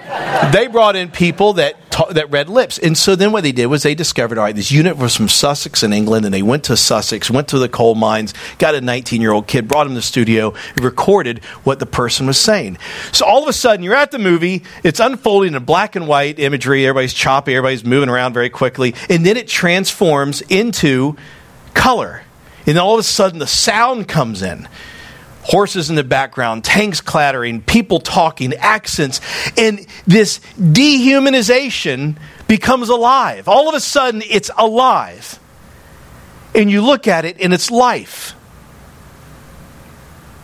they 0.53 0.67
brought 0.67 0.95
in 0.95 1.09
people 1.09 1.53
that 1.53 1.91
ta- 1.91 2.11
that 2.11 2.29
read 2.29 2.49
lips, 2.49 2.77
and 2.77 2.95
so 2.95 3.15
then 3.15 3.31
what 3.31 3.41
they 3.43 3.51
did 3.51 3.65
was 3.65 3.81
they 3.81 3.95
discovered, 3.95 4.37
all 4.37 4.43
right, 4.43 4.55
this 4.55 4.71
unit 4.71 4.97
was 4.97 5.15
from 5.15 5.27
Sussex 5.27 5.81
in 5.81 5.91
England, 5.91 6.25
and 6.25 6.33
they 6.33 6.43
went 6.43 6.65
to 6.65 6.77
Sussex, 6.77 7.31
went 7.31 7.47
to 7.47 7.57
the 7.57 7.69
coal 7.69 7.95
mines, 7.95 8.35
got 8.59 8.75
a 8.75 8.81
19 8.81 9.21
year 9.21 9.31
old 9.31 9.47
kid, 9.47 9.67
brought 9.67 9.87
him 9.87 9.93
to 9.93 9.95
the 9.95 10.01
studio, 10.03 10.53
recorded 10.79 11.43
what 11.63 11.79
the 11.79 11.85
person 11.85 12.26
was 12.27 12.39
saying. 12.39 12.77
So 13.11 13.25
all 13.25 13.41
of 13.41 13.49
a 13.49 13.53
sudden, 13.53 13.83
you're 13.83 13.95
at 13.95 14.11
the 14.11 14.19
movie, 14.19 14.63
it's 14.83 14.99
unfolding 14.99 15.55
in 15.55 15.63
black 15.63 15.95
and 15.95 16.07
white 16.07 16.37
imagery, 16.39 16.85
everybody's 16.85 17.13
choppy, 17.13 17.55
everybody's 17.55 17.83
moving 17.83 18.09
around 18.09 18.33
very 18.33 18.49
quickly, 18.49 18.93
and 19.09 19.25
then 19.25 19.37
it 19.37 19.47
transforms 19.47 20.41
into 20.41 21.15
color. 21.73 22.21
And 22.67 22.77
all 22.77 22.93
of 22.93 22.99
a 22.99 23.03
sudden, 23.03 23.39
the 23.39 23.47
sound 23.47 24.07
comes 24.07 24.41
in. 24.41 24.67
horses 25.47 25.89
in 25.89 25.95
the 25.95 26.03
background, 26.03 26.63
tanks 26.63 26.99
clattering, 27.01 27.61
people 27.61 27.99
talking, 27.99 28.53
accents, 28.55 29.21
and 29.57 29.85
this 30.05 30.39
dehumanization 30.59 32.17
becomes 32.47 32.89
alive. 32.89 33.47
All 33.47 33.69
of 33.69 33.75
a 33.75 33.79
sudden, 33.79 34.21
it's 34.29 34.51
alive. 34.57 35.39
And 36.53 36.69
you 36.69 36.81
look 36.81 37.07
at 37.07 37.23
it 37.25 37.37
and 37.39 37.53
it's 37.53 37.71
life. 37.71 38.35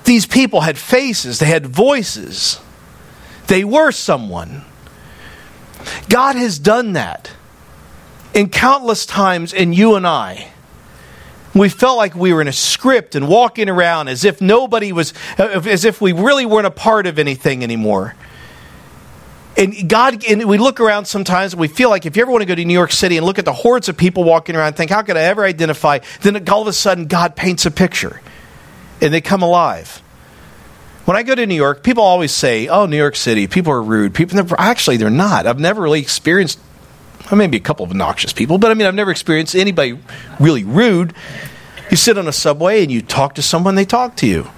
These 0.03 0.25
people 0.25 0.61
had 0.61 0.77
faces, 0.77 1.39
they 1.39 1.45
had 1.45 1.65
voices, 1.65 2.59
they 3.47 3.63
were 3.63 3.91
someone. 3.91 4.63
God 6.09 6.35
has 6.35 6.59
done 6.59 6.93
that 6.93 7.31
in 8.33 8.49
countless 8.49 9.05
times 9.05 9.53
in 9.53 9.73
you 9.73 9.95
and 9.95 10.07
I. 10.07 10.49
We 11.53 11.69
felt 11.69 11.97
like 11.97 12.15
we 12.15 12.33
were 12.33 12.41
in 12.41 12.47
a 12.47 12.53
script 12.53 13.15
and 13.15 13.27
walking 13.27 13.69
around 13.69 14.07
as 14.07 14.25
if 14.25 14.41
nobody 14.41 14.91
was, 14.91 15.13
as 15.37 15.85
if 15.85 16.01
we 16.01 16.11
really 16.11 16.45
weren't 16.45 16.65
a 16.65 16.71
part 16.71 17.05
of 17.05 17.19
anything 17.19 17.63
anymore. 17.63 18.15
And 19.55 19.87
God, 19.87 20.25
and 20.25 20.45
we 20.45 20.57
look 20.57 20.79
around 20.79 21.05
sometimes 21.05 21.53
and 21.53 21.59
we 21.59 21.67
feel 21.67 21.91
like 21.91 22.07
if 22.07 22.17
you 22.17 22.23
ever 22.23 22.31
want 22.31 22.41
to 22.41 22.47
go 22.47 22.55
to 22.55 22.65
New 22.65 22.73
York 22.73 22.91
City 22.91 23.17
and 23.17 23.25
look 23.25 23.37
at 23.37 23.45
the 23.45 23.53
hordes 23.53 23.87
of 23.87 23.95
people 23.95 24.23
walking 24.23 24.55
around 24.55 24.67
and 24.67 24.75
think, 24.75 24.89
how 24.89 25.03
could 25.03 25.15
I 25.15 25.21
ever 25.21 25.45
identify? 25.45 25.99
Then 26.21 26.49
all 26.49 26.63
of 26.63 26.67
a 26.67 26.73
sudden, 26.73 27.05
God 27.05 27.35
paints 27.35 27.67
a 27.67 27.71
picture 27.71 28.19
and 29.03 29.13
they 29.13 29.21
come 29.21 29.43
alive. 29.43 30.01
When 31.05 31.17
I 31.17 31.23
go 31.23 31.35
to 31.35 31.45
New 31.45 31.55
York, 31.55 31.83
people 31.83 32.03
always 32.03 32.31
say, 32.31 32.69
oh, 32.69 32.85
New 32.85 32.97
York 32.97 33.17
City, 33.17 33.45
people 33.45 33.73
are 33.73 33.83
rude. 33.83 34.15
People, 34.15 34.39
are 34.39 34.59
actually, 34.59 34.97
they're 34.97 35.09
not. 35.09 35.45
I've 35.45 35.59
never 35.59 35.81
really 35.81 35.99
experienced 35.99 36.59
well, 37.29 37.37
maybe 37.37 37.57
a 37.57 37.61
couple 37.61 37.85
of 37.85 37.91
obnoxious 37.91 38.33
people, 38.33 38.57
but 38.57 38.71
I 38.71 38.73
mean, 38.73 38.85
I've 38.85 38.95
never 38.95 39.11
experienced 39.11 39.55
anybody 39.55 39.97
really 40.39 40.63
rude. 40.63 41.13
You 41.89 41.97
sit 41.97 42.17
on 42.17 42.27
a 42.27 42.33
subway 42.33 42.83
and 42.83 42.91
you 42.91 43.01
talk 43.01 43.35
to 43.35 43.41
someone, 43.41 43.75
they 43.75 43.85
talk 43.85 44.17
to 44.17 44.27
you. 44.27 44.49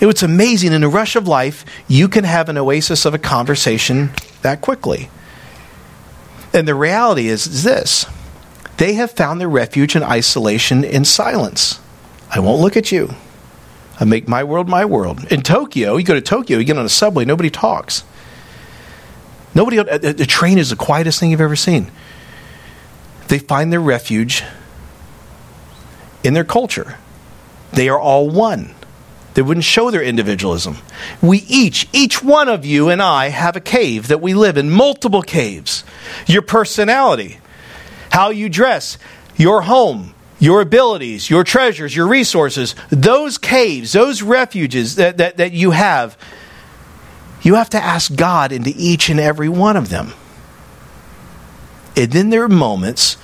It's 0.00 0.22
amazing. 0.22 0.72
In 0.72 0.80
the 0.80 0.88
rush 0.88 1.14
of 1.14 1.28
life, 1.28 1.64
you 1.86 2.08
can 2.08 2.24
have 2.24 2.48
an 2.48 2.56
oasis 2.56 3.04
of 3.04 3.14
a 3.14 3.18
conversation 3.18 4.10
that 4.42 4.60
quickly. 4.60 5.10
And 6.52 6.66
the 6.66 6.74
reality 6.74 7.28
is, 7.28 7.46
is 7.46 7.62
this 7.62 8.06
they 8.78 8.94
have 8.94 9.10
found 9.10 9.40
their 9.40 9.48
refuge 9.48 9.94
in 9.94 10.02
isolation 10.02 10.84
in 10.84 11.04
silence. 11.04 11.78
I 12.30 12.40
won't 12.40 12.60
look 12.62 12.76
at 12.76 12.90
you. 12.90 13.14
I 14.00 14.04
make 14.06 14.26
my 14.26 14.44
world 14.44 14.68
my 14.68 14.86
world. 14.86 15.30
In 15.30 15.42
Tokyo, 15.42 15.96
you 15.96 16.04
go 16.04 16.14
to 16.14 16.22
Tokyo, 16.22 16.58
you 16.58 16.64
get 16.64 16.78
on 16.78 16.86
a 16.86 16.88
subway, 16.88 17.26
nobody 17.26 17.50
talks. 17.50 18.02
Nobody, 19.54 19.78
uh, 19.78 19.98
the 19.98 20.26
train 20.26 20.58
is 20.58 20.70
the 20.70 20.76
quietest 20.76 21.20
thing 21.20 21.30
you've 21.30 21.40
ever 21.40 21.56
seen. 21.56 21.90
They 23.28 23.38
find 23.38 23.72
their 23.72 23.80
refuge 23.80 24.42
in 26.24 26.34
their 26.34 26.44
culture. 26.44 26.96
They 27.72 27.88
are 27.88 28.00
all 28.00 28.28
one. 28.30 28.74
They 29.34 29.42
wouldn't 29.42 29.64
show 29.64 29.90
their 29.90 30.02
individualism. 30.02 30.78
We 31.22 31.38
each, 31.48 31.88
each 31.92 32.22
one 32.22 32.48
of 32.48 32.64
you 32.64 32.88
and 32.88 33.00
I, 33.00 33.28
have 33.28 33.54
a 33.54 33.60
cave 33.60 34.08
that 34.08 34.20
we 34.20 34.34
live 34.34 34.56
in, 34.56 34.70
multiple 34.70 35.22
caves. 35.22 35.84
Your 36.26 36.42
personality, 36.42 37.38
how 38.10 38.30
you 38.30 38.48
dress, 38.48 38.98
your 39.36 39.62
home, 39.62 40.14
your 40.40 40.60
abilities, 40.60 41.30
your 41.30 41.44
treasures, 41.44 41.94
your 41.94 42.08
resources, 42.08 42.74
those 42.88 43.38
caves, 43.38 43.92
those 43.92 44.22
refuges 44.22 44.96
that, 44.96 45.18
that, 45.18 45.36
that 45.36 45.52
you 45.52 45.70
have 45.70 46.16
you 47.42 47.54
have 47.54 47.70
to 47.70 47.82
ask 47.82 48.14
God 48.14 48.52
into 48.52 48.72
each 48.76 49.08
and 49.08 49.18
every 49.18 49.48
one 49.48 49.76
of 49.76 49.88
them. 49.88 50.12
And 51.96 52.12
then 52.12 52.30
there 52.30 52.42
are 52.44 52.48
moments, 52.48 53.16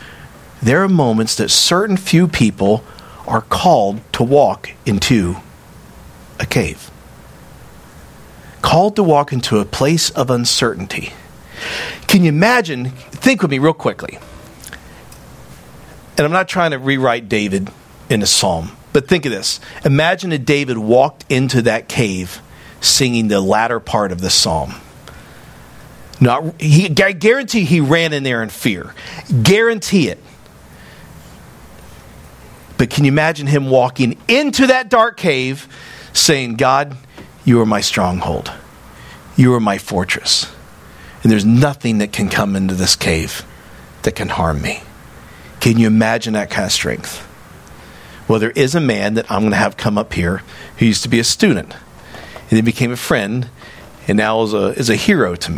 there 0.63 0.83
are 0.83 0.89
moments 0.89 1.37
that 1.37 1.51
certain 1.51 1.97
few 1.97 2.27
people 2.27 2.83
are 3.27 3.43
called 3.43 4.01
to 4.15 4.23
walk 4.23 4.71
into 4.85 5.37
a 6.39 6.47
cave. 6.47 6.91
Called 8.63 8.97
to 8.97 9.03
walk 9.03 9.33
into 9.33 9.59
a 9.59 9.65
place 9.65 10.11
of 10.11 10.31
uncertainty. 10.31 11.13
Can 12.07 12.23
you 12.23 12.29
imagine? 12.29 12.91
Think 12.91 13.43
with 13.43 13.51
me 13.51 13.59
real 13.59 13.73
quickly. 13.73 14.19
And 16.17 16.25
I'm 16.25 16.33
not 16.33 16.49
trying 16.49 16.71
to 16.71 16.79
rewrite 16.79 17.29
David 17.29 17.71
in 18.09 18.23
a 18.23 18.27
psalm, 18.27 18.73
but 18.93 19.09
think 19.09 19.27
of 19.27 19.33
this. 19.33 19.61
Imagine 19.85 20.31
that 20.31 20.45
David 20.45 20.79
walked 20.79 21.25
into 21.29 21.63
that 21.63 21.89
cave 21.89 22.41
singing 22.81 23.29
the 23.29 23.41
latter 23.41 23.81
part 23.81 24.13
of 24.13 24.21
the 24.21 24.31
psalm. 24.31 24.75
Not, 26.21 26.61
he, 26.61 26.89
I 27.03 27.13
guarantee 27.13 27.65
he 27.65 27.81
ran 27.81 28.13
in 28.13 28.23
there 28.23 28.43
in 28.43 28.49
fear. 28.49 28.95
Guarantee 29.43 30.09
it. 30.09 30.19
But 32.79 32.91
can 32.91 33.05
you 33.05 33.11
imagine 33.11 33.47
him 33.47 33.69
walking 33.69 34.19
into 34.29 34.69
that 34.69 34.89
dark 34.89 35.17
cave 35.17 35.69
saying, 36.13 36.57
God, 36.57 36.97
you 37.45 37.61
are 37.61 37.67
my 37.67 37.81
stronghold. 37.81 38.53
You 39.37 39.55
are 39.55 39.61
my 39.61 39.79
fortress. 39.79 40.51
And 41.23 41.31
there's 41.31 41.45
nothing 41.45 41.99
that 41.99 42.13
can 42.13 42.29
come 42.29 42.57
into 42.57 42.75
this 42.75 42.97
cave 42.97 43.45
that 44.03 44.15
can 44.15 44.29
harm 44.29 44.63
me. 44.63 44.83
Can 45.61 45.79
you 45.79 45.87
imagine 45.87 46.35
that 46.35 46.51
kind 46.51 46.67
of 46.67 46.73
strength? 46.73 47.27
Well, 48.29 48.41
there 48.41 48.51
is 48.51 48.75
a 48.75 48.81
man 48.81 49.15
that 49.15 49.31
I'm 49.31 49.43
going 49.43 49.53
to 49.53 49.57
have 49.57 49.77
come 49.77 49.97
up 49.97 50.13
here 50.13 50.43
who 50.79 50.87
used 50.87 51.03
to 51.05 51.09
be 51.09 51.19
a 51.19 51.25
student 51.25 51.75
and 51.75 52.51
then 52.51 52.65
became 52.65 52.93
a 52.93 52.97
friend, 52.97 53.49
and 54.09 54.17
now 54.17 54.43
is 54.43 54.53
a, 54.53 54.67
is 54.79 54.91
a 54.91 54.97
hero 54.97 55.35
to 55.37 55.51
me. 55.51 55.55